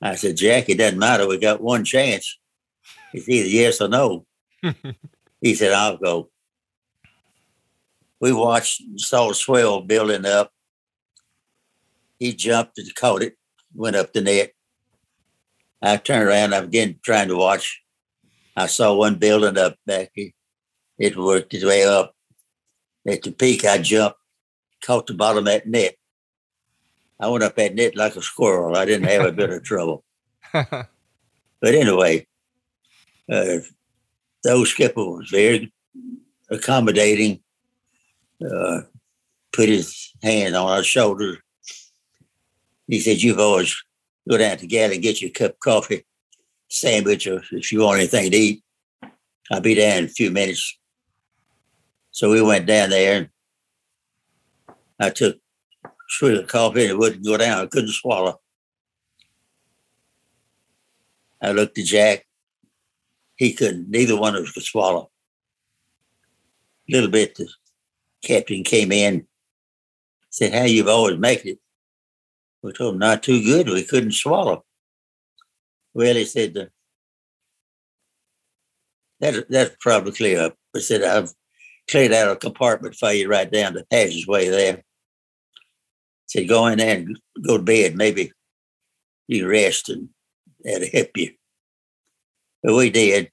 I 0.00 0.14
said, 0.14 0.37
Jack, 0.37 0.68
it 0.68 0.78
doesn't 0.78 0.98
matter. 0.98 1.26
We 1.26 1.38
got 1.38 1.61
one 1.61 1.85
chance. 1.85 2.38
It's 3.12 3.28
either 3.28 3.48
yes 3.48 3.81
or 3.81 3.88
no. 3.88 4.26
he 5.40 5.54
said, 5.54 5.72
I'll 5.72 5.96
go. 5.96 6.31
We 8.20 8.33
watched, 8.33 8.83
saw 8.96 9.28
the 9.28 9.35
swell 9.35 9.81
building 9.83 10.26
up. 10.26 10.52
He 12.18 12.33
jumped 12.33 12.78
and 12.78 12.94
caught 12.94 13.22
it, 13.22 13.37
went 13.74 13.96
up 13.96 14.12
the 14.12 14.20
net. 14.20 14.52
I 15.81 15.96
turned 15.96 16.28
around, 16.28 16.54
I 16.54 16.62
began 16.62 16.98
trying 17.04 17.28
to 17.28 17.37
watch. 17.37 17.81
I 18.57 18.66
saw 18.66 18.94
one 18.94 19.16
building 19.16 19.57
up 19.57 19.76
back. 19.87 20.11
It 20.98 21.16
worked 21.16 21.54
its 21.54 21.64
way 21.64 21.85
up. 21.85 22.12
At 23.07 23.22
the 23.22 23.31
peak, 23.31 23.64
I 23.64 23.78
jumped, 23.78 24.18
caught 24.85 25.07
the 25.07 25.14
bottom 25.14 25.38
of 25.38 25.44
that 25.44 25.66
net. 25.68 25.94
I 27.20 27.28
went 27.28 27.44
up 27.44 27.57
that 27.57 27.74
net 27.74 27.96
like 27.96 28.16
a 28.16 28.22
squirrel. 28.22 28.76
I 28.76 28.85
didn't 28.85 29.09
have 29.09 29.26
a 29.26 29.33
bit 29.33 29.50
of 29.50 29.64
trouble. 29.64 30.04
but 30.52 30.88
anyway, 31.64 32.26
uh, 33.31 33.59
the 34.42 34.52
old 34.52 34.68
skipper 34.68 35.04
was 35.04 35.28
very 35.31 35.72
accommodating. 36.50 37.40
Uh, 38.40 38.83
put 39.52 39.68
his 39.68 40.12
hand 40.22 40.54
on 40.54 40.70
our 40.70 40.85
shoulder. 40.85 41.38
He 42.87 43.00
said, 43.00 43.20
"You've 43.20 43.40
always 43.40 43.74
go 44.28 44.38
down 44.38 44.59
to 44.59 44.66
galley 44.66 44.94
and 44.94 45.02
get 45.02 45.20
you 45.20 45.28
a 45.28 45.33
cup 45.33 45.52
of 45.52 45.61
coffee, 45.61 46.07
sandwich, 46.68 47.26
or 47.26 47.42
if 47.50 47.72
you 47.72 47.81
want 47.81 47.98
anything 47.98 48.31
to 48.31 48.37
eat. 48.37 48.62
I'll 49.50 49.61
be 49.61 49.74
there 49.74 49.98
in 49.98 50.04
a 50.04 50.09
few 50.09 50.31
minutes." 50.31 50.78
So 52.12 52.31
we 52.31 52.42
went 52.42 52.66
down 52.66 52.90
there 52.90 53.16
and 53.16 53.28
I 55.00 55.11
took 55.11 55.38
swig 56.09 56.38
of 56.38 56.47
coffee 56.47 56.87
it 56.87 56.99
wouldn't 56.99 57.25
go 57.25 57.37
down. 57.37 57.62
I 57.62 57.66
couldn't 57.66 57.92
swallow. 57.92 58.40
I 61.40 61.53
looked 61.53 61.79
at 61.79 61.85
Jack. 61.85 62.27
He 63.37 63.53
couldn't, 63.53 63.88
neither 63.88 64.18
one 64.18 64.35
of 64.35 64.42
us 64.42 64.51
could 64.51 64.64
swallow. 64.64 65.11
A 66.88 66.92
little 66.92 67.11
bit, 67.11 67.37
the 67.37 67.49
captain 68.23 68.64
came 68.64 68.90
in, 68.90 69.27
said, 70.31 70.53
How 70.53 70.64
you've 70.64 70.88
always 70.88 71.18
made 71.18 71.44
it. 71.44 71.61
We 72.62 72.73
told 72.73 72.94
him 72.94 72.99
not 72.99 73.23
too 73.23 73.42
good. 73.44 73.68
We 73.68 73.85
couldn't 73.85 74.12
swallow. 74.12 74.64
Well, 75.94 76.16
he 76.16 76.25
said, 76.25 76.71
that, 79.21 79.49
that's 79.49 79.77
probably 79.81 80.12
clear 80.12 80.40
up. 80.40 80.57
I 80.75 80.81
said, 80.81 81.03
I've 81.03 81.33
cleared 81.88 82.12
out 82.12 82.33
a 82.33 82.37
compartment 82.37 82.97
for 82.97 83.12
you 83.12 83.29
right 83.29 83.51
down 83.51 83.75
the 83.75 83.85
passageway 83.90 84.49
there. 84.49 84.85
Said, 86.28 86.48
go 86.48 86.66
in 86.66 86.78
there 86.78 86.96
and 86.96 87.18
go 87.46 87.56
to 87.56 87.62
bed. 87.62 87.96
Maybe 87.96 88.32
you 89.26 89.48
rest 89.48 89.88
and 89.88 90.10
that'll 90.62 90.88
help 90.92 91.16
you. 91.16 91.32
But 92.62 92.76
we 92.76 92.90
did. 92.90 93.30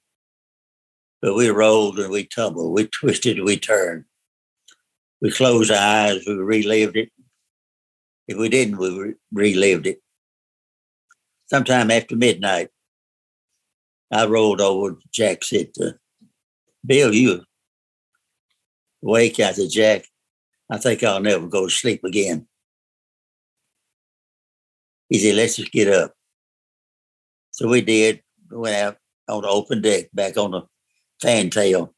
But 1.20 1.34
we 1.34 1.48
rolled 1.48 1.98
and 1.98 2.10
we 2.10 2.24
tumbled, 2.24 2.72
we 2.72 2.86
twisted, 2.86 3.42
we 3.42 3.58
turned. 3.58 4.04
We 5.20 5.30
closed 5.30 5.70
our 5.70 5.78
eyes, 5.78 6.24
we 6.26 6.34
relived 6.34 6.96
it. 6.96 7.10
If 8.28 8.36
we 8.36 8.48
didn't, 8.48 8.78
we 8.78 8.98
re- 8.98 9.14
relived 9.32 9.86
it. 9.86 10.02
Sometime 11.46 11.90
after 11.90 12.16
midnight, 12.16 12.68
I 14.12 14.26
rolled 14.26 14.60
over. 14.60 14.98
Jack 15.12 15.44
said, 15.44 15.70
Bill, 16.84 17.14
you 17.14 17.42
wake. 19.00 19.40
I 19.40 19.52
said, 19.52 19.70
Jack, 19.70 20.06
I 20.70 20.78
think 20.78 21.02
I'll 21.02 21.20
never 21.20 21.46
go 21.46 21.66
to 21.66 21.70
sleep 21.70 22.04
again. 22.04 22.46
He 25.08 25.18
said, 25.18 25.36
let's 25.36 25.56
just 25.56 25.72
get 25.72 25.88
up. 25.88 26.12
So 27.50 27.68
we 27.68 27.80
did. 27.80 28.22
We 28.50 28.58
went 28.58 28.76
out 28.76 28.96
on 29.28 29.42
the 29.42 29.48
open 29.48 29.82
deck, 29.82 30.06
back 30.12 30.36
on 30.36 30.52
the 30.52 30.62
fantail. 31.22 31.94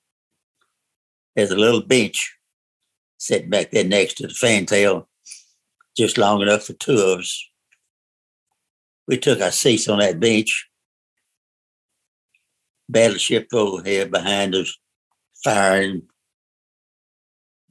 There's 1.35 1.51
a 1.51 1.57
little 1.57 1.83
bench 1.83 2.37
sitting 3.18 3.51
back 3.51 3.71
there 3.71 3.85
next 3.85 4.14
to 4.14 4.27
the 4.27 4.35
fantail, 4.35 5.09
just 5.97 6.18
long 6.18 6.42
enough 6.42 6.64
for 6.64 6.75
two 6.75 6.97
of 6.99 7.21
us. 7.21 7.44
We 9.07 9.18
took 9.18 9.40
our 9.40 9.51
seats 9.51 9.88
on 9.88 9.99
that 10.01 10.21
bench. 10.21 10.68
Battleship 12.88 13.49
over 13.53 13.83
here 13.83 14.07
behind 14.07 14.55
us, 14.55 14.77
firing. 15.44 16.03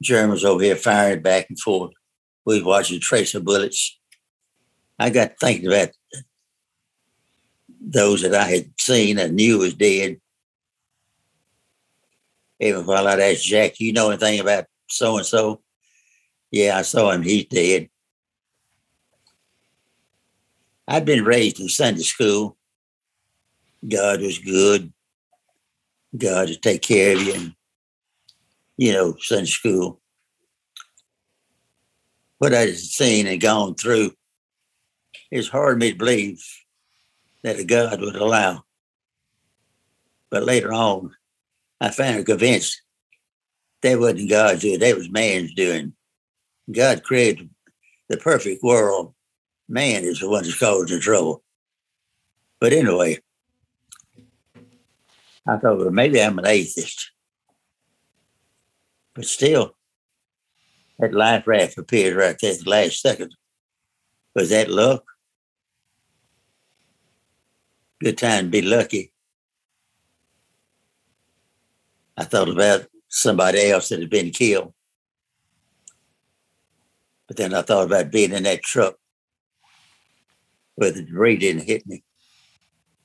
Germans 0.00 0.44
over 0.44 0.62
here 0.62 0.76
firing 0.76 1.22
back 1.22 1.46
and 1.48 1.58
forth. 1.58 1.92
We 2.44 2.56
was 2.56 2.64
watching 2.64 3.00
tracer 3.00 3.40
bullets. 3.40 3.97
I 4.98 5.10
got 5.10 5.38
thinking 5.38 5.68
about 5.68 5.90
those 7.80 8.22
that 8.22 8.34
I 8.34 8.44
had 8.44 8.70
seen 8.78 9.18
and 9.18 9.36
knew 9.36 9.58
was 9.58 9.74
dead. 9.74 10.20
Even 12.60 12.84
while 12.84 13.06
I'd 13.06 13.20
ask 13.20 13.42
Jack, 13.42 13.78
you 13.78 13.92
know 13.92 14.10
anything 14.10 14.40
about 14.40 14.64
so 14.88 15.16
and 15.16 15.26
so? 15.26 15.62
Yeah, 16.50 16.76
I 16.76 16.82
saw 16.82 17.10
him. 17.10 17.22
He's 17.22 17.46
dead. 17.46 17.88
I'd 20.88 21.04
been 21.04 21.24
raised 21.24 21.60
in 21.60 21.68
Sunday 21.68 22.02
school. 22.02 22.56
God 23.86 24.20
was 24.22 24.38
good. 24.38 24.92
God 26.16 26.48
to 26.48 26.56
take 26.56 26.82
care 26.82 27.14
of 27.14 27.22
you. 27.22 27.34
And, 27.34 27.54
you 28.76 28.92
know, 28.92 29.14
Sunday 29.20 29.44
school. 29.44 30.00
What 32.38 32.54
I 32.54 32.60
had 32.60 32.76
seen 32.76 33.26
and 33.26 33.40
gone 33.40 33.74
through, 33.74 34.12
it's 35.30 35.48
hard 35.48 35.74
for 35.74 35.78
me 35.78 35.92
to 35.92 35.98
believe 35.98 36.42
that 37.42 37.58
a 37.58 37.64
God 37.64 38.00
would 38.00 38.16
allow. 38.16 38.64
But 40.30 40.44
later 40.44 40.72
on, 40.72 41.14
I 41.80 41.90
found 41.90 42.26
convinced 42.26 42.82
that 43.82 43.98
wasn't 43.98 44.30
God's 44.30 44.62
doing, 44.62 44.80
that 44.80 44.96
was 44.96 45.10
man's 45.10 45.54
doing. 45.54 45.94
God 46.70 47.02
created 47.02 47.48
the 48.08 48.16
perfect 48.16 48.62
world. 48.62 49.14
Man 49.68 50.04
is 50.04 50.20
the 50.20 50.28
one 50.28 50.42
that's 50.42 50.58
causing 50.58 51.00
trouble. 51.00 51.42
But 52.60 52.72
anyway, 52.72 53.18
I 55.46 55.56
thought, 55.56 55.78
well, 55.78 55.90
maybe 55.90 56.20
I'm 56.20 56.38
an 56.38 56.46
atheist. 56.46 57.12
But 59.14 59.26
still, 59.26 59.76
that 60.98 61.14
life 61.14 61.46
raft 61.46 61.78
appeared 61.78 62.16
right 62.16 62.36
there 62.40 62.52
at 62.52 62.60
the 62.60 62.70
last 62.70 63.00
second. 63.00 63.34
Was 64.34 64.50
that 64.50 64.70
luck? 64.70 65.04
Good 68.00 68.18
time 68.18 68.50
be 68.50 68.62
lucky. 68.62 69.12
I 72.16 72.24
thought 72.24 72.48
about 72.48 72.86
somebody 73.08 73.70
else 73.70 73.88
that 73.88 74.00
had 74.00 74.10
been 74.10 74.30
killed. 74.30 74.72
But 77.26 77.36
then 77.36 77.54
I 77.54 77.62
thought 77.62 77.86
about 77.86 78.12
being 78.12 78.32
in 78.32 78.44
that 78.44 78.62
truck 78.62 78.96
where 80.76 80.92
the 80.92 81.02
debris 81.02 81.36
didn't 81.36 81.66
hit 81.66 81.86
me. 81.86 82.04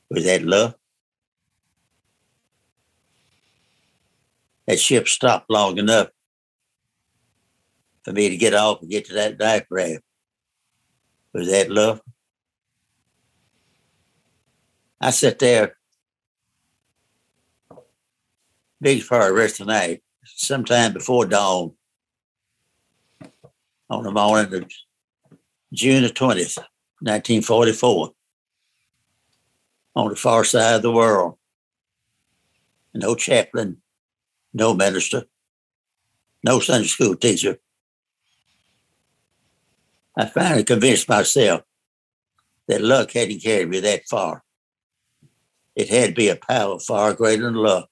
Was 0.09 0.25
that 0.25 0.43
luck? 0.43 0.77
That 4.67 4.79
ship 4.79 5.07
stopped 5.07 5.49
long 5.49 5.77
enough 5.77 6.09
for 8.03 8.13
me 8.13 8.29
to 8.29 8.37
get 8.37 8.53
off 8.53 8.81
and 8.81 8.91
get 8.91 9.05
to 9.05 9.13
that 9.13 9.65
raft. 9.69 10.03
Was 11.33 11.49
that 11.49 11.71
luck? 11.71 12.01
I 15.03 15.09
sat 15.09 15.37
there 15.37 15.75
big 18.79 19.05
part 19.05 19.23
of 19.23 19.27
the 19.27 19.33
rest 19.33 19.59
of 19.59 19.67
the 19.67 19.73
night, 19.73 20.01
sometime 20.23 20.93
before 20.93 21.25
dawn, 21.25 21.73
on 23.89 24.03
the 24.03 24.11
morning 24.11 24.53
of 24.53 24.71
June 25.73 26.03
the 26.03 26.09
20th, 26.09 26.57
1944, 27.01 28.11
on 29.97 30.09
the 30.09 30.15
far 30.15 30.45
side 30.45 30.75
of 30.75 30.81
the 30.83 30.91
world. 30.91 31.37
No 32.93 33.13
chaplain, 33.13 33.81
no 34.53 34.73
minister, 34.73 35.25
no 36.45 36.61
Sunday 36.61 36.87
school 36.87 37.17
teacher. 37.17 37.57
I 40.15 40.27
finally 40.27 40.63
convinced 40.63 41.09
myself 41.09 41.63
that 42.69 42.81
luck 42.81 43.11
hadn't 43.11 43.43
carried 43.43 43.67
me 43.67 43.81
that 43.81 44.07
far. 44.07 44.42
It 45.75 45.89
had 45.89 46.09
to 46.09 46.13
be 46.13 46.29
a 46.29 46.35
power 46.35 46.79
far 46.79 47.13
greater 47.13 47.43
than 47.43 47.55
love. 47.55 47.85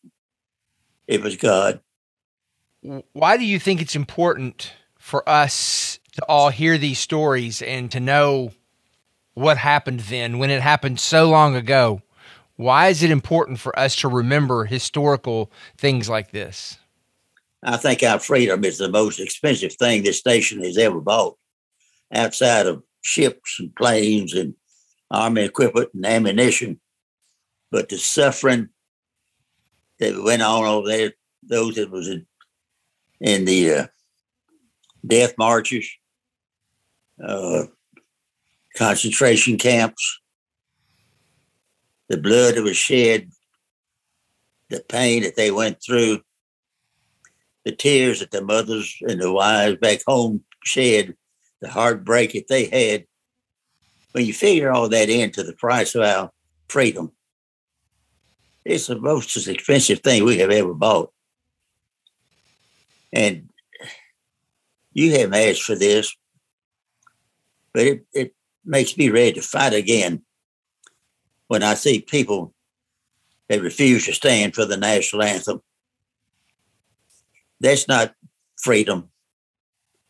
It 1.07 1.21
was 1.21 1.35
God. 1.35 1.81
Why 3.13 3.37
do 3.37 3.45
you 3.45 3.59
think 3.59 3.81
it's 3.81 3.95
important 3.95 4.73
for 4.97 5.27
us 5.27 5.99
to 6.13 6.25
all 6.25 6.49
hear 6.49 6.77
these 6.77 6.99
stories 6.99 7.61
and 7.61 7.91
to 7.91 7.99
know 7.99 8.51
what 9.33 9.57
happened 9.57 10.01
then 10.01 10.39
when 10.39 10.49
it 10.49 10.61
happened 10.61 10.99
so 10.99 11.29
long 11.29 11.55
ago? 11.55 12.01
Why 12.55 12.89
is 12.89 13.01
it 13.01 13.11
important 13.11 13.59
for 13.59 13.77
us 13.77 13.95
to 13.97 14.07
remember 14.07 14.65
historical 14.65 15.51
things 15.77 16.07
like 16.07 16.31
this? 16.31 16.77
I 17.63 17.77
think 17.77 18.03
our 18.03 18.19
freedom 18.19 18.63
is 18.63 18.77
the 18.77 18.89
most 18.89 19.19
expensive 19.19 19.73
thing 19.73 20.03
this 20.03 20.25
nation 20.25 20.63
has 20.63 20.77
ever 20.77 20.99
bought, 20.99 21.37
outside 22.11 22.67
of 22.67 22.83
ships 23.01 23.57
and 23.59 23.75
planes 23.75 24.33
and 24.33 24.55
army 25.09 25.43
equipment 25.43 25.89
and 25.93 26.05
ammunition. 26.05 26.79
But 27.71 27.89
the 27.89 27.97
suffering 27.97 28.69
that 29.99 30.21
went 30.21 30.41
on 30.41 30.65
over 30.65 30.87
there, 30.87 31.13
those 31.41 31.75
that 31.75 31.89
was 31.89 32.07
in, 32.09 32.25
in 33.21 33.45
the 33.45 33.73
uh, 33.73 33.87
death 35.05 35.33
marches, 35.37 35.89
uh, 37.25 37.63
concentration 38.75 39.57
camps, 39.57 40.19
the 42.09 42.17
blood 42.17 42.55
that 42.55 42.63
was 42.63 42.77
shed, 42.77 43.29
the 44.69 44.83
pain 44.89 45.23
that 45.23 45.35
they 45.35 45.51
went 45.51 45.81
through, 45.81 46.21
the 47.63 47.71
tears 47.71 48.19
that 48.19 48.31
the 48.31 48.41
mothers 48.41 48.97
and 49.01 49.21
the 49.21 49.31
wives 49.31 49.77
back 49.77 49.99
home 50.05 50.43
shed, 50.63 51.15
the 51.61 51.69
heartbreak 51.69 52.33
that 52.33 52.47
they 52.47 52.65
had. 52.65 53.05
When 54.13 54.25
you 54.25 54.33
figure 54.33 54.71
all 54.71 54.89
that 54.89 55.09
into 55.09 55.43
the 55.43 55.53
price 55.53 55.95
of 55.95 56.01
our 56.01 56.31
freedom, 56.67 57.11
it's 58.63 58.87
the 58.87 58.99
most 58.99 59.47
expensive 59.47 59.99
thing 59.99 60.23
we 60.23 60.37
have 60.37 60.51
ever 60.51 60.73
bought. 60.73 61.11
And 63.13 63.49
you 64.93 65.11
haven't 65.11 65.35
asked 65.35 65.63
for 65.63 65.75
this, 65.75 66.15
but 67.73 67.83
it, 67.83 68.05
it 68.13 68.35
makes 68.63 68.97
me 68.97 69.09
ready 69.09 69.33
to 69.33 69.41
fight 69.41 69.73
again 69.73 70.21
when 71.47 71.63
I 71.63 71.73
see 71.73 72.01
people 72.01 72.53
that 73.49 73.61
refuse 73.61 74.05
to 74.05 74.13
stand 74.13 74.55
for 74.55 74.65
the 74.65 74.77
national 74.77 75.23
anthem. 75.23 75.61
That's 77.59 77.87
not 77.87 78.13
freedom. 78.61 79.09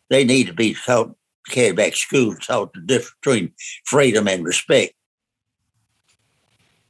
They 0.09 0.23
need 0.25 0.47
to 0.47 0.53
be 0.53 0.75
taught, 0.75 1.15
carried 1.47 1.77
back 1.77 1.93
to 1.93 1.97
school, 1.97 2.35
taught 2.35 2.73
the 2.73 2.81
difference 2.81 3.15
between 3.23 3.53
freedom 3.85 4.27
and 4.27 4.43
respect. 4.43 4.93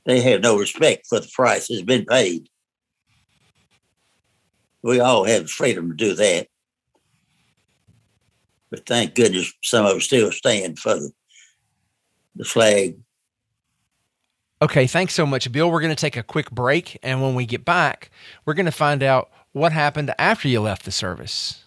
They 0.05 0.21
have 0.21 0.41
no 0.41 0.57
respect 0.57 1.07
for 1.07 1.19
the 1.19 1.29
price 1.33 1.67
that's 1.67 1.81
been 1.81 2.05
paid. 2.05 2.49
We 4.81 4.99
all 4.99 5.25
have 5.25 5.49
freedom 5.49 5.89
to 5.89 5.95
do 5.95 6.15
that. 6.15 6.47
But 8.71 8.85
thank 8.85 9.15
goodness 9.15 9.53
some 9.61 9.85
of 9.85 9.97
us 9.97 10.05
still 10.05 10.31
stand 10.31 10.79
for 10.79 10.95
the, 10.95 11.11
the 12.35 12.45
flag. 12.45 12.97
Okay, 14.61 14.87
thanks 14.87 15.13
so 15.13 15.25
much, 15.25 15.51
Bill. 15.51 15.69
We're 15.69 15.81
going 15.81 15.95
to 15.95 16.01
take 16.01 16.17
a 16.17 16.23
quick 16.23 16.49
break. 16.51 16.97
And 17.03 17.21
when 17.21 17.35
we 17.35 17.45
get 17.45 17.65
back, 17.65 18.11
we're 18.45 18.53
going 18.53 18.65
to 18.67 18.71
find 18.71 19.03
out 19.03 19.29
what 19.51 19.71
happened 19.71 20.13
after 20.17 20.47
you 20.47 20.61
left 20.61 20.85
the 20.85 20.91
service. 20.91 21.60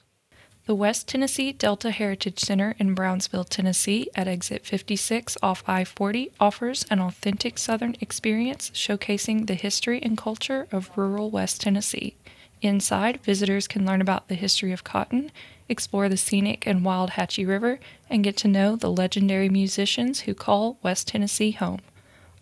The 0.67 0.75
West 0.75 1.09
Tennessee 1.09 1.53
Delta 1.53 1.91
Heritage 1.91 2.39
Center 2.39 2.75
in 2.79 2.95
Brownsville, 2.95 3.45
Tennessee, 3.45 4.09
at 4.15 4.27
exit 4.27 4.65
56 4.65 5.37
off 5.43 5.63
I 5.67 5.85
40, 5.85 6.31
offers 6.41 6.87
an 6.89 7.01
authentic 7.01 7.59
Southern 7.59 7.97
experience 8.01 8.71
showcasing 8.71 9.47
the 9.47 9.57
history 9.57 10.03
and 10.03 10.17
culture 10.17 10.67
of 10.73 10.91
rural 10.97 11.29
West 11.29 11.61
Tennessee. 11.61 12.17
Inside, 12.63 13.21
visitors 13.23 13.69
can 13.69 13.85
learn 13.85 14.01
about 14.01 14.29
the 14.29 14.37
history 14.37 14.73
of 14.73 14.85
cotton, 14.85 15.31
explore 15.69 16.09
the 16.09 16.17
scenic 16.17 16.67
and 16.67 16.83
wild 16.83 17.11
Hatchie 17.11 17.45
River, 17.45 17.79
and 18.09 18.25
get 18.25 18.39
to 18.39 18.49
know 18.49 18.75
the 18.75 18.91
legendary 18.91 19.51
musicians 19.51 20.21
who 20.21 20.33
call 20.33 20.79
West 20.83 21.09
Tennessee 21.09 21.51
home. 21.51 21.81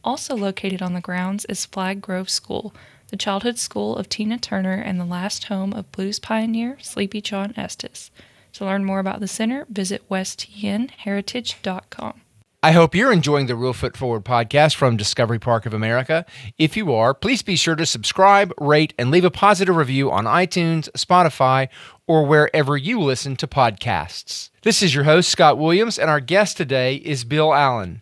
Also 0.04 0.36
located 0.36 0.80
on 0.80 0.94
the 0.94 1.00
grounds 1.00 1.44
is 1.46 1.66
Flagg 1.66 2.00
Grove 2.00 2.30
School, 2.30 2.72
the 3.12 3.16
childhood 3.18 3.58
school 3.58 3.94
of 3.96 4.08
Tina 4.08 4.38
Turner 4.38 4.72
and 4.72 4.98
the 4.98 5.04
last 5.04 5.44
home 5.44 5.72
of 5.74 5.92
blues 5.92 6.18
pioneer 6.18 6.78
Sleepy 6.80 7.20
John 7.20 7.52
Estes. 7.58 8.10
To 8.54 8.64
learn 8.64 8.86
more 8.86 9.00
about 9.00 9.20
the 9.20 9.28
center, 9.28 9.66
visit 9.68 10.08
westtnheritage.com. 10.08 12.22
I 12.64 12.72
hope 12.72 12.94
you're 12.94 13.12
enjoying 13.12 13.48
the 13.48 13.52
Reelfoot 13.52 13.98
Forward 13.98 14.24
podcast 14.24 14.76
from 14.76 14.96
Discovery 14.96 15.38
Park 15.38 15.66
of 15.66 15.74
America. 15.74 16.24
If 16.56 16.74
you 16.74 16.94
are, 16.94 17.12
please 17.12 17.42
be 17.42 17.56
sure 17.56 17.76
to 17.76 17.84
subscribe, 17.84 18.54
rate, 18.58 18.94
and 18.98 19.10
leave 19.10 19.26
a 19.26 19.30
positive 19.30 19.76
review 19.76 20.10
on 20.10 20.24
iTunes, 20.24 20.88
Spotify, 20.92 21.68
or 22.06 22.24
wherever 22.24 22.78
you 22.78 22.98
listen 22.98 23.36
to 23.36 23.46
podcasts. 23.46 24.48
This 24.62 24.82
is 24.82 24.94
your 24.94 25.04
host, 25.04 25.28
Scott 25.28 25.58
Williams, 25.58 25.98
and 25.98 26.08
our 26.08 26.20
guest 26.20 26.56
today 26.56 26.96
is 26.96 27.24
Bill 27.24 27.52
Allen. 27.52 28.00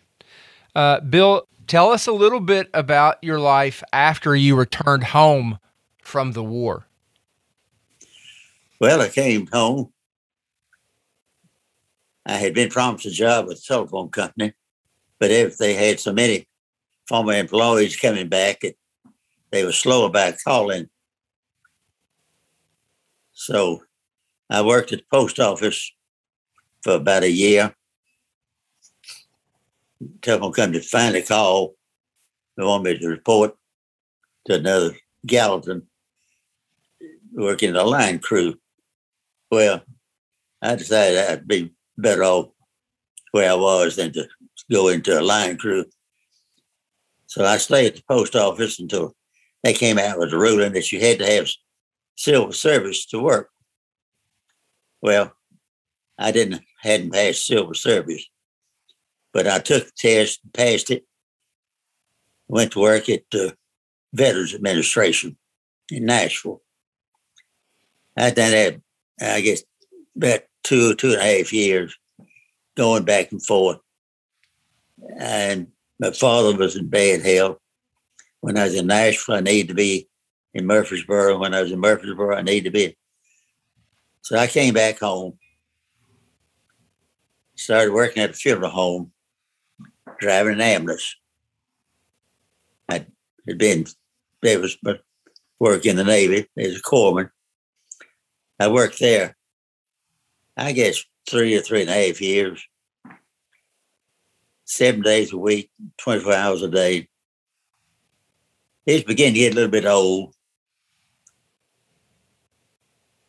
Uh, 0.73 1.01
Bill, 1.01 1.45
Tell 1.67 1.91
us 1.91 2.07
a 2.07 2.11
little 2.11 2.39
bit 2.39 2.69
about 2.73 3.17
your 3.21 3.39
life 3.39 3.83
after 3.93 4.35
you 4.35 4.55
returned 4.55 5.05
home 5.05 5.59
from 6.01 6.33
the 6.33 6.43
war. 6.43 6.87
Well, 8.79 9.01
I 9.01 9.09
came 9.09 9.47
home. 9.47 9.93
I 12.25 12.33
had 12.33 12.53
been 12.53 12.69
promised 12.69 13.05
a 13.05 13.11
job 13.11 13.47
with 13.47 13.59
a 13.59 13.61
telephone 13.61 14.09
company, 14.09 14.53
but 15.19 15.31
if 15.31 15.57
they 15.57 15.73
had 15.73 15.99
so 15.99 16.13
many 16.13 16.47
former 17.07 17.33
employees 17.33 17.95
coming 17.95 18.27
back, 18.27 18.63
it, 18.63 18.77
they 19.51 19.63
were 19.65 19.71
slow 19.71 20.05
about 20.05 20.35
calling. 20.43 20.89
So 23.33 23.83
I 24.49 24.61
worked 24.61 24.93
at 24.93 24.99
the 24.99 25.05
post 25.11 25.39
office 25.39 25.91
for 26.81 26.93
about 26.95 27.23
a 27.23 27.31
year 27.31 27.75
telephone 30.21 30.53
company 30.53 30.83
finally 30.83 31.21
called. 31.21 31.73
They 32.57 32.63
want 32.63 32.83
me 32.83 32.97
to 32.97 33.07
report 33.07 33.55
to 34.45 34.55
another 34.55 34.95
Gallatin 35.25 35.83
working 37.33 37.73
the 37.73 37.83
line 37.83 38.19
crew. 38.19 38.55
Well, 39.49 39.83
I 40.61 40.75
decided 40.75 41.19
I'd 41.19 41.47
be 41.47 41.73
better 41.97 42.23
off 42.23 42.49
where 43.31 43.51
I 43.51 43.55
was 43.55 43.95
than 43.95 44.11
to 44.13 44.27
go 44.69 44.89
into 44.89 45.19
a 45.19 45.21
line 45.21 45.57
crew. 45.57 45.85
So 47.27 47.45
I 47.45 47.57
stayed 47.57 47.87
at 47.87 47.95
the 47.95 48.03
post 48.07 48.35
office 48.35 48.79
until 48.79 49.15
they 49.63 49.73
came 49.73 49.97
out 49.97 50.19
with 50.19 50.33
a 50.33 50.37
ruling 50.37 50.73
that 50.73 50.91
you 50.91 50.99
had 50.99 51.19
to 51.19 51.25
have 51.25 51.49
civil 52.17 52.51
service 52.51 53.05
to 53.07 53.19
work. 53.19 53.49
Well, 55.01 55.33
I 56.17 56.31
didn't 56.31 56.61
hadn't 56.81 57.13
passed 57.13 57.45
civil 57.45 57.73
service. 57.73 58.25
But 59.33 59.47
I 59.47 59.59
took 59.59 59.85
the 59.85 59.91
test, 59.97 60.41
and 60.43 60.53
passed 60.53 60.91
it, 60.91 61.05
went 62.47 62.73
to 62.73 62.81
work 62.81 63.09
at 63.09 63.23
the 63.31 63.55
Veterans 64.13 64.53
Administration 64.53 65.37
in 65.89 66.05
Nashville. 66.05 66.61
I 68.17 68.31
done 68.31 68.51
that, 68.51 68.81
I 69.21 69.41
guess, 69.41 69.63
about 70.15 70.41
two, 70.63 70.95
two 70.95 71.13
and 71.13 71.21
a 71.21 71.37
half 71.37 71.53
years 71.53 71.95
going 72.75 73.03
back 73.03 73.31
and 73.31 73.43
forth. 73.43 73.79
And 75.17 75.67
my 75.99 76.11
father 76.11 76.55
was 76.57 76.75
in 76.75 76.87
bad 76.87 77.21
health. 77.21 77.57
When 78.41 78.57
I 78.57 78.65
was 78.65 78.75
in 78.75 78.87
Nashville, 78.87 79.35
I 79.35 79.41
needed 79.41 79.69
to 79.69 79.73
be 79.73 80.09
in 80.53 80.65
Murfreesboro. 80.65 81.37
When 81.37 81.53
I 81.53 81.61
was 81.61 81.71
in 81.71 81.79
Murfreesboro, 81.79 82.35
I 82.35 82.41
needed 82.41 82.65
to 82.65 82.71
be. 82.71 82.97
So 84.23 84.37
I 84.37 84.47
came 84.47 84.73
back 84.73 84.99
home, 84.99 85.37
started 87.55 87.93
working 87.93 88.23
at 88.23 88.31
a 88.31 88.33
funeral 88.33 88.69
home 88.69 89.11
driving 90.21 90.53
an 90.53 90.61
ambulance. 90.61 91.15
I 92.87 93.05
had 93.47 93.57
been, 93.57 93.85
there 94.41 94.59
was 94.59 94.77
work 95.59 95.85
in 95.85 95.97
the 95.97 96.03
Navy 96.03 96.47
as 96.57 96.77
a 96.77 96.81
corpsman. 96.81 97.31
I 98.59 98.67
worked 98.67 98.99
there, 98.99 99.35
I 100.55 100.71
guess, 100.71 101.03
three 101.27 101.57
or 101.57 101.61
three 101.61 101.81
and 101.81 101.89
a 101.89 102.07
half 102.07 102.21
years, 102.21 102.63
seven 104.65 105.01
days 105.01 105.33
a 105.33 105.37
week, 105.37 105.71
24 105.97 106.33
hours 106.33 106.61
a 106.61 106.69
day. 106.69 107.07
It's 108.85 109.03
beginning 109.03 109.33
to 109.33 109.39
get 109.39 109.53
a 109.53 109.55
little 109.55 109.71
bit 109.71 109.85
old. 109.85 110.35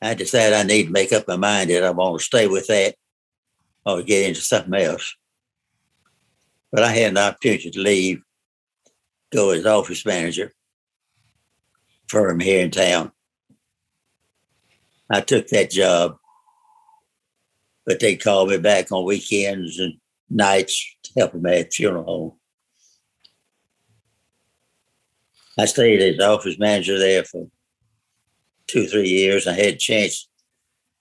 I 0.02 0.14
decided 0.14 0.54
I 0.54 0.64
need 0.64 0.86
to 0.86 0.90
make 0.90 1.12
up 1.12 1.28
my 1.28 1.36
mind 1.36 1.70
that 1.70 1.84
I 1.84 1.90
want 1.90 2.18
to 2.18 2.24
stay 2.24 2.46
with 2.48 2.66
that 2.66 2.96
or 3.86 4.02
get 4.02 4.28
into 4.28 4.40
something 4.40 4.74
else. 4.74 5.16
But 6.72 6.84
I 6.84 6.92
had 6.92 7.10
an 7.10 7.18
opportunity 7.18 7.70
to 7.70 7.80
leave, 7.80 8.22
go 9.30 9.50
as 9.50 9.66
office 9.66 10.06
manager 10.06 10.52
firm 12.08 12.40
here 12.40 12.64
in 12.64 12.70
town. 12.70 13.12
I 15.10 15.20
took 15.20 15.48
that 15.48 15.70
job, 15.70 16.16
but 17.84 18.00
they 18.00 18.16
called 18.16 18.48
me 18.48 18.56
back 18.56 18.90
on 18.90 19.04
weekends 19.04 19.78
and 19.78 19.94
nights 20.30 20.96
to 21.04 21.10
help 21.18 21.32
them 21.32 21.44
at 21.46 21.74
funeral 21.74 22.04
home. 22.04 22.32
I 25.58 25.66
stayed 25.66 26.00
as 26.00 26.24
office 26.24 26.58
manager 26.58 26.98
there 26.98 27.24
for 27.24 27.48
two, 28.66 28.86
three 28.86 29.08
years. 29.08 29.46
I 29.46 29.52
had 29.52 29.74
a 29.74 29.76
chance 29.76 30.28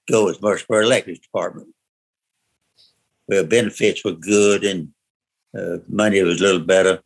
to 0.07 0.13
go 0.13 0.25
with 0.25 0.41
Murfreesboro 0.41 0.81
Electric 0.81 1.21
Department. 1.21 1.69
Well, 3.27 3.45
benefits 3.45 4.03
were 4.03 4.11
good 4.11 4.65
and 4.65 4.89
uh, 5.57 5.77
money 5.87 6.21
was 6.21 6.39
a 6.39 6.43
little 6.43 6.61
better. 6.61 7.01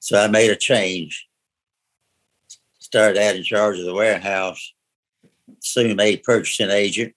So 0.00 0.20
I 0.20 0.28
made 0.28 0.50
a 0.50 0.56
change. 0.56 1.26
Started 2.78 3.20
out 3.20 3.36
in 3.36 3.42
charge 3.42 3.78
of 3.78 3.84
the 3.84 3.94
warehouse, 3.94 4.74
soon 5.60 5.96
made 5.96 6.22
purchasing 6.22 6.70
agent, 6.70 7.14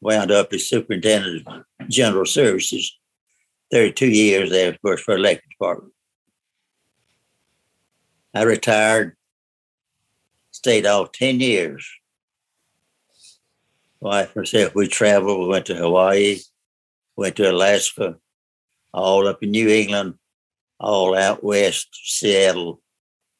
wound 0.00 0.30
up 0.30 0.52
as 0.52 0.68
superintendent 0.68 1.46
of 1.46 1.88
general 1.88 2.26
services. 2.26 2.96
32 3.72 4.06
years 4.06 4.50
there, 4.50 4.70
of 4.70 4.80
course, 4.80 5.00
for 5.00 5.14
electric 5.14 5.50
department. 5.50 5.92
I 8.34 8.42
retired, 8.42 9.16
stayed 10.52 10.86
off 10.86 11.12
10 11.12 11.40
years. 11.40 11.86
Wife 14.00 14.28
and 14.36 14.42
myself, 14.42 14.74
we 14.74 14.86
traveled. 14.86 15.40
We 15.40 15.48
went 15.48 15.66
to 15.66 15.74
Hawaii, 15.74 16.38
went 17.16 17.36
to 17.36 17.50
Alaska, 17.50 18.16
all 18.92 19.26
up 19.26 19.42
in 19.42 19.50
New 19.50 19.68
England, 19.68 20.14
all 20.80 21.16
out 21.16 21.42
west, 21.42 21.88
Seattle, 21.92 22.80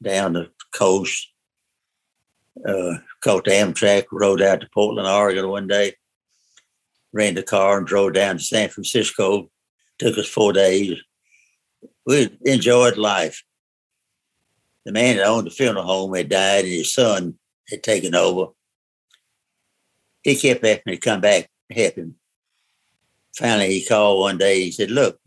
down 0.03 0.35
the 0.35 0.51
coast. 0.75 1.29
Uh, 2.67 2.95
caught 3.23 3.45
the 3.45 3.53
Amtrak, 3.53 4.07
rode 4.11 4.43
out 4.43 4.61
to 4.61 4.69
Portland, 4.75 5.07
Oregon 5.07 5.49
one 5.49 5.69
day, 5.69 5.95
rented 7.13 7.45
a 7.45 7.47
car 7.47 7.79
and 7.79 7.87
drove 7.87 8.15
down 8.15 8.39
to 8.39 8.43
San 8.43 8.69
Francisco. 8.69 9.51
Took 9.99 10.19
us 10.19 10.29
four 10.29 10.53
days. 10.53 10.99
We 12.05 12.37
enjoyed 12.45 12.97
life. 12.97 13.43
The 14.85 14.93
man 14.93 15.17
that 15.17 15.27
owned 15.27 15.47
the 15.47 15.51
funeral 15.51 15.85
home 15.85 16.15
had 16.15 16.29
died 16.29 16.65
and 16.65 16.73
his 16.73 16.93
son 16.93 17.39
had 17.69 17.83
taken 17.83 18.15
over. 18.15 18.53
He 20.23 20.35
kept 20.35 20.65
asking 20.65 20.83
me 20.87 20.95
to 20.95 21.01
come 21.01 21.21
back 21.21 21.49
and 21.69 21.79
help 21.79 21.95
him. 21.95 22.15
Finally, 23.37 23.69
he 23.69 23.85
called 23.85 24.21
one 24.21 24.39
day. 24.39 24.65
He 24.65 24.73
said, 24.73 24.91
Look, 24.91 25.21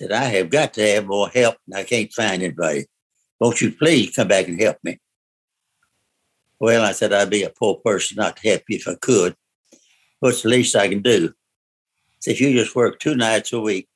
said, 0.00 0.12
I 0.12 0.24
have 0.24 0.48
got 0.48 0.72
to 0.74 0.94
have 0.94 1.06
more 1.06 1.28
help 1.28 1.56
and 1.66 1.76
I 1.76 1.84
can't 1.84 2.10
find 2.10 2.42
anybody. 2.42 2.86
Won't 3.38 3.60
you 3.60 3.70
please 3.70 4.14
come 4.16 4.28
back 4.28 4.48
and 4.48 4.58
help 4.58 4.78
me? 4.82 4.98
Well, 6.58 6.82
I 6.82 6.92
said, 6.92 7.12
I'd 7.12 7.28
be 7.28 7.42
a 7.42 7.50
poor 7.50 7.76
person 7.76 8.16
not 8.16 8.38
to 8.38 8.48
help 8.48 8.62
you 8.68 8.78
if 8.78 8.88
I 8.88 8.94
could. 8.94 9.34
What's 10.20 10.42
the 10.42 10.48
least 10.48 10.74
I 10.74 10.88
can 10.88 11.02
do? 11.02 11.34
Said, 12.18 12.32
if 12.32 12.40
you 12.40 12.52
just 12.52 12.74
work 12.74 12.98
two 12.98 13.14
nights 13.14 13.52
a 13.52 13.60
week. 13.60 13.88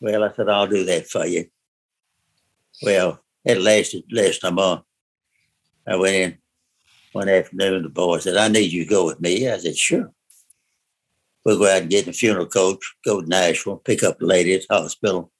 Well, 0.00 0.22
I 0.22 0.32
said, 0.32 0.48
I'll 0.48 0.68
do 0.68 0.84
that 0.84 1.08
for 1.08 1.26
you. 1.26 1.46
Well, 2.82 3.20
it 3.44 3.60
lasted 3.60 4.04
less 4.12 4.38
than 4.38 4.52
a 4.52 4.54
month. 4.54 4.82
I 5.86 5.96
went 5.96 6.14
in 6.14 6.38
one 7.12 7.28
afternoon, 7.28 7.82
the 7.82 7.88
boy 7.88 8.18
said, 8.18 8.36
I 8.36 8.46
need 8.46 8.70
you 8.70 8.84
to 8.84 8.90
go 8.90 9.06
with 9.06 9.20
me. 9.20 9.48
I 9.48 9.58
said, 9.58 9.76
sure. 9.76 10.12
We'll 11.44 11.58
go 11.58 11.66
out 11.66 11.82
and 11.82 11.90
get 11.90 12.04
in 12.04 12.10
a 12.10 12.12
funeral 12.12 12.46
coach, 12.46 12.80
go 13.04 13.20
to 13.20 13.28
Nashville, 13.28 13.78
pick 13.78 14.02
up 14.02 14.18
the 14.18 14.26
lady 14.26 14.54
at 14.54 14.62
the 14.68 14.74
hospital. 14.74 15.32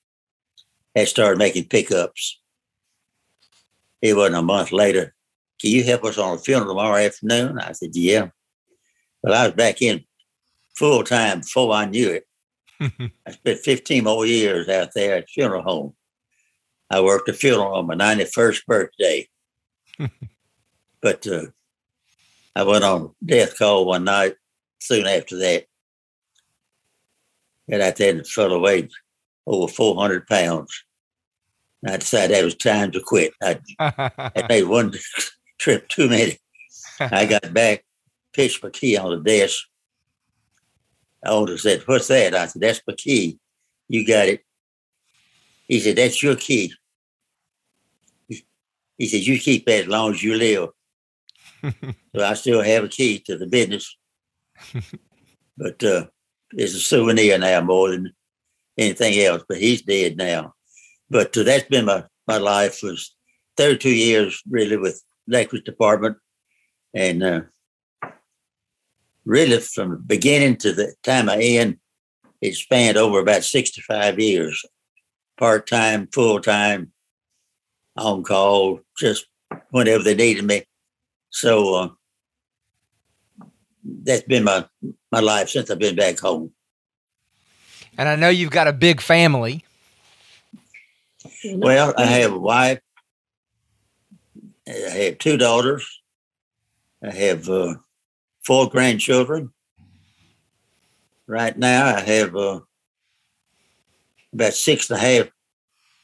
And 0.94 1.06
started 1.06 1.38
making 1.38 1.68
pickups. 1.68 2.40
It 4.02 4.16
wasn't 4.16 4.36
a 4.36 4.42
month 4.42 4.72
later. 4.72 5.14
Can 5.60 5.70
you 5.70 5.84
help 5.84 6.04
us 6.04 6.18
on 6.18 6.36
a 6.36 6.38
funeral 6.38 6.70
tomorrow 6.70 6.96
afternoon? 6.96 7.60
I 7.60 7.72
said, 7.72 7.94
Yeah. 7.94 8.30
Well, 9.22 9.34
I 9.34 9.46
was 9.46 9.54
back 9.54 9.82
in 9.82 10.04
full 10.74 11.04
time 11.04 11.40
before 11.40 11.74
I 11.74 11.84
knew 11.84 12.10
it. 12.10 12.26
I 13.26 13.30
spent 13.30 13.60
15 13.60 14.04
more 14.04 14.26
years 14.26 14.68
out 14.68 14.88
there 14.94 15.18
at 15.18 15.28
funeral 15.28 15.62
home. 15.62 15.94
I 16.90 17.00
worked 17.02 17.28
a 17.28 17.34
funeral 17.34 17.74
on 17.74 17.86
my 17.86 17.94
91st 17.94 18.66
birthday. 18.66 19.28
but 21.02 21.26
uh, 21.26 21.46
I 22.56 22.64
went 22.64 22.84
on 22.84 23.14
death 23.24 23.58
call 23.58 23.84
one 23.84 24.04
night 24.04 24.34
soon 24.80 25.06
after 25.06 25.36
that. 25.36 25.66
And 27.70 27.82
I 27.82 27.86
had 27.86 27.96
then 27.96 28.24
fell 28.24 28.52
away 28.52 28.88
over 29.46 29.72
400 29.72 30.26
pounds. 30.26 30.84
And 31.82 31.94
I 31.94 31.96
decided 31.96 32.36
that 32.36 32.44
was 32.44 32.56
time 32.56 32.90
to 32.92 33.00
quit. 33.00 33.32
I, 33.42 33.60
I 33.78 34.46
made 34.48 34.64
one 34.64 34.92
trip 35.58 35.88
too 35.88 36.08
many. 36.08 36.38
I 36.98 37.26
got 37.26 37.54
back, 37.54 37.84
pitched 38.32 38.62
my 38.62 38.70
key 38.70 38.96
on 38.96 39.10
the 39.10 39.22
desk. 39.22 39.58
The 41.22 41.30
owner 41.30 41.56
said, 41.56 41.82
What's 41.86 42.08
that? 42.08 42.34
I 42.34 42.46
said, 42.46 42.62
That's 42.62 42.82
my 42.86 42.94
key. 42.94 43.38
You 43.88 44.06
got 44.06 44.28
it. 44.28 44.42
He 45.68 45.80
said, 45.80 45.96
That's 45.96 46.22
your 46.22 46.36
key. 46.36 46.72
He 48.28 49.06
said, 49.06 49.20
You 49.20 49.38
keep 49.38 49.64
that 49.66 49.82
as 49.82 49.86
long 49.86 50.12
as 50.12 50.22
you 50.22 50.34
live. 50.34 50.70
so 51.62 52.24
I 52.24 52.34
still 52.34 52.62
have 52.62 52.84
a 52.84 52.88
key 52.88 53.18
to 53.20 53.36
the 53.36 53.46
business. 53.46 53.96
but 55.56 55.82
uh, 55.82 56.06
it's 56.52 56.74
a 56.74 56.80
souvenir 56.80 57.38
now 57.38 57.60
more 57.60 57.90
than 57.90 58.12
anything 58.78 59.18
else. 59.20 59.44
But 59.48 59.58
he's 59.58 59.82
dead 59.82 60.16
now. 60.16 60.54
But 61.08 61.36
uh, 61.36 61.42
that's 61.42 61.68
been 61.68 61.86
my, 61.86 62.04
my 62.26 62.38
life 62.38 62.82
was 62.82 63.14
32 63.56 63.90
years 63.90 64.42
really 64.48 64.76
with 64.76 65.02
electric 65.28 65.64
department. 65.64 66.16
And 66.94 67.22
uh, 67.22 67.40
really 69.24 69.60
from 69.60 69.90
the 69.90 69.96
beginning 69.96 70.56
to 70.58 70.72
the 70.72 70.94
time 71.02 71.28
I 71.28 71.38
end, 71.38 71.78
it 72.40 72.54
spanned 72.54 72.96
over 72.96 73.18
about 73.18 73.44
65 73.44 74.18
years, 74.18 74.64
part 75.36 75.66
time, 75.66 76.08
full 76.12 76.40
time, 76.40 76.92
on 77.96 78.22
call, 78.22 78.80
just 78.98 79.26
whenever 79.70 80.02
they 80.02 80.14
needed 80.14 80.44
me. 80.44 80.64
So 81.30 81.74
uh, 81.74 81.88
that's 84.02 84.22
been 84.22 84.44
my 84.44 84.66
my 85.10 85.20
life 85.20 85.50
since 85.50 85.70
I've 85.70 85.78
been 85.78 85.96
back 85.96 86.18
home. 86.18 86.52
And 87.98 88.08
I 88.08 88.16
know 88.16 88.28
you've 88.28 88.50
got 88.50 88.68
a 88.68 88.72
big 88.72 89.00
family. 89.00 89.64
Well, 91.44 91.92
I 91.96 92.06
have 92.06 92.32
a 92.32 92.38
wife. 92.38 92.80
I 94.66 94.70
have 94.70 95.18
two 95.18 95.36
daughters. 95.36 96.00
I 97.02 97.10
have 97.10 97.48
uh, 97.48 97.74
four 98.44 98.68
grandchildren. 98.68 99.52
Right 101.26 101.56
now, 101.56 101.86
I 101.86 102.00
have 102.00 102.36
uh, 102.36 102.60
about 104.32 104.54
six 104.54 104.90
and 104.90 104.98
a 104.98 105.02
half 105.02 105.30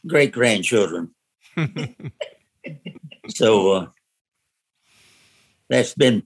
great 0.06 0.32
grandchildren. 0.32 1.14
so 3.28 3.72
uh, 3.72 3.86
that's 5.68 5.94
been, 5.94 6.22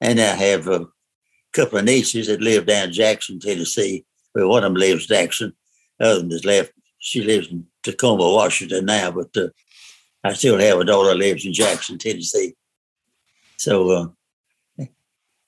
and 0.00 0.20
I 0.20 0.34
have 0.34 0.68
a 0.68 0.86
couple 1.52 1.78
of 1.78 1.84
nieces 1.84 2.26
that 2.26 2.40
live 2.40 2.66
down 2.66 2.92
Jackson, 2.92 3.40
Tennessee. 3.40 4.04
Well, 4.34 4.48
one 4.48 4.64
of 4.64 4.72
them 4.72 4.80
lives 4.80 5.06
Jackson. 5.06 5.54
The 5.98 6.06
other 6.06 6.20
one 6.20 6.30
has 6.30 6.44
left. 6.44 6.72
She 6.98 7.22
lives 7.22 7.48
in 7.48 7.66
Tacoma, 7.82 8.28
Washington 8.28 8.84
now, 8.84 9.10
but 9.10 9.34
uh, 9.36 9.48
I 10.24 10.34
still 10.34 10.58
have 10.58 10.78
a 10.78 10.84
daughter 10.84 11.10
that 11.10 11.18
lives 11.18 11.46
in 11.46 11.52
Jackson, 11.52 11.98
Tennessee. 11.98 12.54
So 13.56 13.90
uh, 14.78 14.84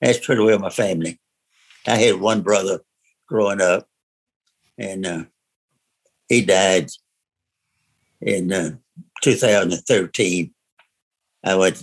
that's 0.01 0.24
pretty 0.24 0.42
well 0.42 0.59
my 0.59 0.70
family. 0.70 1.18
I 1.86 1.96
had 1.96 2.20
one 2.20 2.42
brother 2.42 2.80
growing 3.26 3.61
up, 3.61 3.86
and 4.78 5.05
uh, 5.05 5.24
he 6.28 6.42
died 6.42 6.90
in 8.20 8.53
uh, 8.53 8.76
2013. 9.22 10.55
I 11.44 11.55
went 11.55 11.82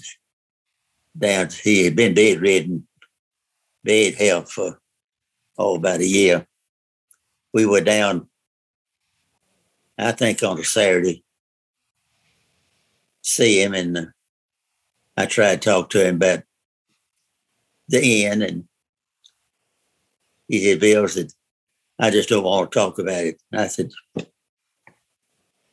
down. 1.18 1.50
He 1.64 1.86
had 1.86 1.96
been 1.96 2.14
bedridden, 2.14 2.88
bed 3.84 4.16
health 4.16 4.52
for 4.52 4.80
oh 5.58 5.76
about 5.76 6.02
a 6.02 6.08
year. 6.08 6.48
We 7.54 7.66
were 7.66 7.82
down, 7.82 8.28
I 9.98 10.12
think, 10.12 10.44
on 10.44 10.60
a 10.60 10.64
Saturday. 10.64 11.24
See 13.22 13.62
him, 13.62 13.74
and 13.74 13.98
uh, 13.98 14.06
I 15.18 15.26
tried 15.26 15.62
to 15.62 15.70
talk 15.70 15.90
to 15.92 16.06
him 16.06 16.16
about 16.16 16.44
the 17.88 18.26
end, 18.26 18.44
and 18.44 18.68
he 20.48 20.64
said, 20.64 20.80
"Bill 20.80 21.08
said, 21.08 21.32
I 21.98 22.12
just 22.12 22.30
don't 22.30 22.44
want 22.44 22.72
to 22.72 22.78
talk 22.78 23.00
about 23.00 23.24
it." 23.24 23.42
And 23.52 23.62
I 23.62 23.68
said, 23.68 23.92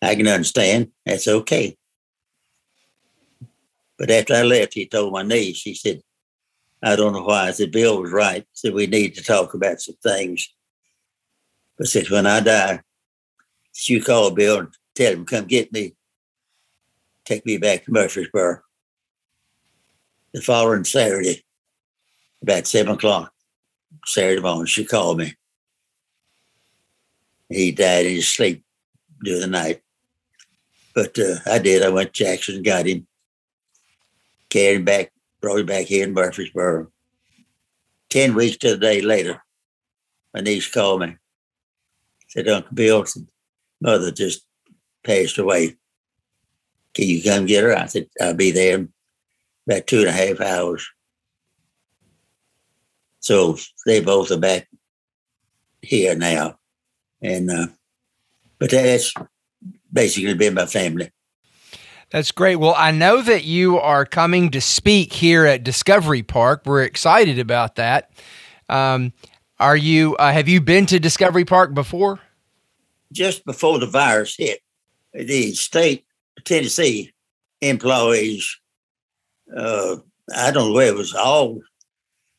"I 0.00 0.14
can 0.14 0.28
understand. 0.28 0.92
That's 1.04 1.28
okay." 1.28 1.76
But 4.02 4.10
after 4.10 4.34
I 4.34 4.42
left, 4.42 4.74
he 4.74 4.84
told 4.84 5.12
my 5.12 5.22
niece, 5.22 5.62
he 5.62 5.74
said, 5.74 6.02
I 6.82 6.96
don't 6.96 7.12
know 7.12 7.22
why. 7.22 7.46
I 7.46 7.50
said, 7.52 7.70
Bill 7.70 8.02
was 8.02 8.10
right. 8.10 8.44
Said, 8.52 8.74
we 8.74 8.88
need 8.88 9.14
to 9.14 9.22
talk 9.22 9.54
about 9.54 9.80
some 9.80 9.94
things. 10.02 10.52
But 11.78 11.86
said, 11.86 12.10
when 12.10 12.26
I 12.26 12.40
die, 12.40 12.80
you 13.86 14.02
call 14.02 14.32
Bill 14.32 14.58
and 14.58 14.68
tell 14.96 15.12
him, 15.12 15.24
come 15.24 15.44
get 15.44 15.72
me, 15.72 15.94
take 17.24 17.46
me 17.46 17.58
back 17.58 17.84
to 17.84 17.92
Murfreesboro. 17.92 18.62
The 20.34 20.42
following 20.42 20.82
Saturday, 20.82 21.44
about 22.42 22.66
seven 22.66 22.94
o'clock, 22.94 23.32
Saturday 24.04 24.42
morning, 24.42 24.66
she 24.66 24.84
called 24.84 25.18
me. 25.18 25.36
He 27.48 27.70
died 27.70 28.06
in 28.06 28.16
his 28.16 28.28
sleep 28.28 28.64
during 29.22 29.42
the 29.42 29.46
night. 29.46 29.80
But 30.92 31.16
uh, 31.20 31.36
I 31.46 31.60
did. 31.60 31.84
I 31.84 31.88
went 31.90 32.12
to 32.14 32.24
Jackson 32.24 32.56
and 32.56 32.64
got 32.64 32.86
him 32.86 33.06
carried 34.52 34.84
back, 34.84 35.10
brought 35.40 35.60
him 35.60 35.66
back 35.66 35.86
here 35.86 36.06
in 36.06 36.12
Murfreesboro. 36.12 36.88
Ten 38.10 38.34
weeks 38.34 38.58
to 38.58 38.70
the 38.70 38.76
day 38.76 39.00
later, 39.00 39.42
my 40.34 40.40
niece 40.40 40.70
called 40.70 41.00
me. 41.00 41.16
Said, 42.28 42.48
Uncle 42.48 42.74
Bill, 42.74 43.06
mother 43.80 44.12
just 44.12 44.46
passed 45.02 45.38
away. 45.38 45.76
Can 46.94 47.08
you 47.08 47.22
come 47.22 47.46
get 47.46 47.64
her? 47.64 47.76
I 47.76 47.86
said, 47.86 48.08
I'll 48.20 48.34
be 48.34 48.50
there 48.50 48.78
in 48.78 48.92
about 49.66 49.86
two 49.86 50.00
and 50.00 50.08
a 50.08 50.12
half 50.12 50.40
hours. 50.40 50.86
So 53.20 53.56
they 53.86 54.00
both 54.00 54.30
are 54.30 54.38
back 54.38 54.68
here 55.80 56.14
now. 56.14 56.58
And 57.22 57.50
uh, 57.50 57.66
but 58.58 58.70
that's 58.70 59.14
basically 59.90 60.34
been 60.34 60.54
my 60.54 60.66
family. 60.66 61.10
That's 62.12 62.30
great. 62.30 62.56
Well, 62.56 62.74
I 62.76 62.90
know 62.90 63.22
that 63.22 63.44
you 63.44 63.78
are 63.78 64.04
coming 64.04 64.50
to 64.50 64.60
speak 64.60 65.14
here 65.14 65.46
at 65.46 65.64
Discovery 65.64 66.22
Park. 66.22 66.62
We're 66.66 66.82
excited 66.82 67.38
about 67.38 67.76
that. 67.76 68.12
Um, 68.68 69.14
are 69.58 69.78
you? 69.78 70.14
Uh, 70.16 70.30
have 70.30 70.46
you 70.46 70.60
been 70.60 70.84
to 70.86 71.00
Discovery 71.00 71.46
Park 71.46 71.72
before? 71.72 72.20
Just 73.12 73.46
before 73.46 73.78
the 73.78 73.86
virus 73.86 74.36
hit, 74.36 74.60
the 75.14 75.54
state 75.54 76.04
Tennessee 76.44 77.12
employees. 77.62 78.60
Uh, 79.56 79.96
I 80.36 80.50
don't 80.50 80.68
know 80.68 80.74
where 80.74 80.88
it 80.88 80.94
was 80.94 81.14
all. 81.14 81.62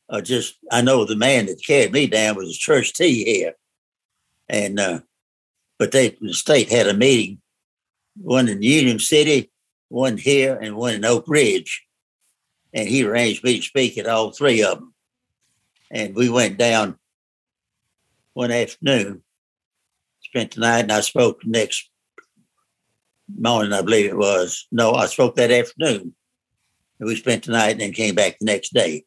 Uh, 0.07 0.21
just 0.21 0.55
I 0.71 0.82
know 0.82 1.03
the 1.03 1.15
man 1.15 1.47
that 1.47 1.65
carried 1.65 1.93
me 1.93 2.05
down 2.05 2.36
was 2.36 2.55
a 2.55 2.59
trustee 2.59 3.24
here, 3.26 3.53
and 4.47 4.80
uh, 4.80 4.99
but 5.80 5.91
they 5.91 6.15
the 6.21 6.34
state 6.34 6.69
had 6.69 6.88
a 6.88 6.93
meeting, 6.93 7.41
one 8.21 8.47
in 8.47 8.61
Union 8.61 8.99
City 8.99 9.49
one 9.94 10.18
here 10.18 10.58
and 10.60 10.76
one 10.76 10.96
in 10.96 11.06
Oak 11.06 11.26
Ridge. 11.28 11.84
And 12.74 12.89
he 12.89 13.06
arranged 13.06 13.44
me 13.44 13.58
to 13.58 13.62
speak 13.62 13.98
at 14.00 14.08
all 14.08 14.32
three 14.32 14.64
of 14.64 14.80
them. 14.80 14.94
And 15.91 16.16
we 16.16 16.30
went 16.30 16.58
down 16.58 16.98
one 18.34 18.50
afternoon, 18.50 19.22
spent 20.24 20.56
the 20.56 20.62
night, 20.62 20.80
and 20.80 20.91
I 20.91 21.02
spoke 21.02 21.41
the 21.41 21.52
next 21.52 21.91
morning, 23.38 23.72
I 23.72 23.84
believe 23.84 24.08
it 24.08 24.18
was. 24.18 24.66
No, 24.72 24.94
I 24.94 25.06
spoke 25.06 25.36
that 25.36 25.52
afternoon. 25.52 26.16
And 27.00 27.08
we 27.08 27.16
spent 27.16 27.46
the 27.46 27.52
night 27.52 27.74
and 27.74 27.82
then 27.82 27.94
came 27.94 28.16
back 28.16 28.39
the 28.39 28.46
next 28.46 28.74
day. 28.74 29.06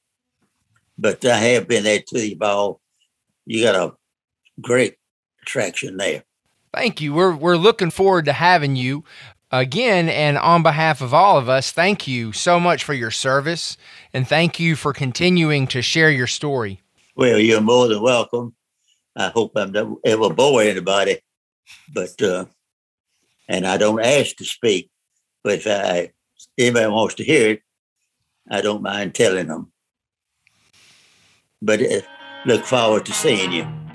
But 0.97 1.25
I 1.25 1.37
have 1.37 1.67
been 1.67 1.83
there 1.83 2.03
to 2.07 2.15
the 2.15 2.37
ball. 2.37 2.81
You 3.45 3.65
got 3.65 3.75
a 3.75 3.97
great 4.61 4.95
attraction 5.43 5.97
there. 5.97 6.23
Thank 6.73 7.01
you. 7.01 7.15
We're 7.15 7.35
we're 7.35 7.57
looking 7.57 7.91
forward 7.91 8.27
to 8.27 8.33
having 8.35 8.77
you 8.77 9.03
again, 9.51 10.09
and 10.09 10.39
on 10.39 10.63
behalf 10.63 11.01
of 11.01 11.15
all 11.15 11.39
of 11.39 11.49
us, 11.49 11.71
thank 11.71 12.07
you 12.07 12.33
so 12.33 12.59
much 12.61 12.85
for 12.85 12.95
your 12.95 13.11
service 13.11 13.77
and 14.13 14.27
thank 14.27 14.59
you 14.61 14.77
for 14.77 14.93
continuing 14.93 15.67
to 15.69 15.83
share 15.83 16.11
your 16.11 16.27
story. 16.27 16.83
Well, 17.15 17.39
you're 17.39 17.61
more 17.61 17.89
than 17.89 18.03
welcome. 18.03 18.55
I 19.17 19.29
hope 19.29 19.53
I'm 19.57 19.73
not 19.73 19.99
ever 20.05 20.31
bore 20.31 20.63
anybody, 20.63 21.21
but 21.95 22.21
uh, 22.21 22.45
and 23.49 23.67
I 23.67 23.79
don't 23.79 24.05
ask 24.05 24.37
to 24.37 24.45
speak, 24.45 24.91
but 25.43 25.55
if 25.55 25.67
I, 25.67 26.13
anybody 26.59 26.89
wants 26.89 27.15
to 27.15 27.25
hear 27.25 27.53
it, 27.53 27.63
I 28.51 28.61
don't 28.61 28.83
mind 28.83 29.15
telling 29.15 29.47
them. 29.49 29.73
but 31.63 31.81
uh, 31.81 32.01
look 32.45 32.65
forward 32.65 33.07
to 33.07 33.13
seeing 33.13 33.53
you. 33.53 33.86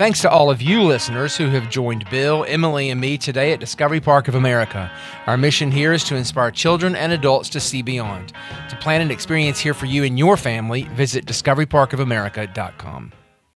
Thanks 0.00 0.22
to 0.22 0.30
all 0.30 0.50
of 0.50 0.62
you 0.62 0.82
listeners 0.82 1.36
who 1.36 1.48
have 1.48 1.68
joined 1.68 2.08
Bill, 2.08 2.46
Emily, 2.48 2.88
and 2.88 2.98
me 2.98 3.18
today 3.18 3.52
at 3.52 3.60
Discovery 3.60 4.00
Park 4.00 4.28
of 4.28 4.34
America. 4.34 4.90
Our 5.26 5.36
mission 5.36 5.70
here 5.70 5.92
is 5.92 6.04
to 6.04 6.16
inspire 6.16 6.50
children 6.50 6.96
and 6.96 7.12
adults 7.12 7.50
to 7.50 7.60
see 7.60 7.82
beyond. 7.82 8.32
To 8.70 8.76
plan 8.76 9.02
an 9.02 9.10
experience 9.10 9.60
here 9.60 9.74
for 9.74 9.84
you 9.84 10.04
and 10.04 10.18
your 10.18 10.38
family, 10.38 10.84
visit 10.84 11.26
discoveryparkofamerica.com. 11.26 13.12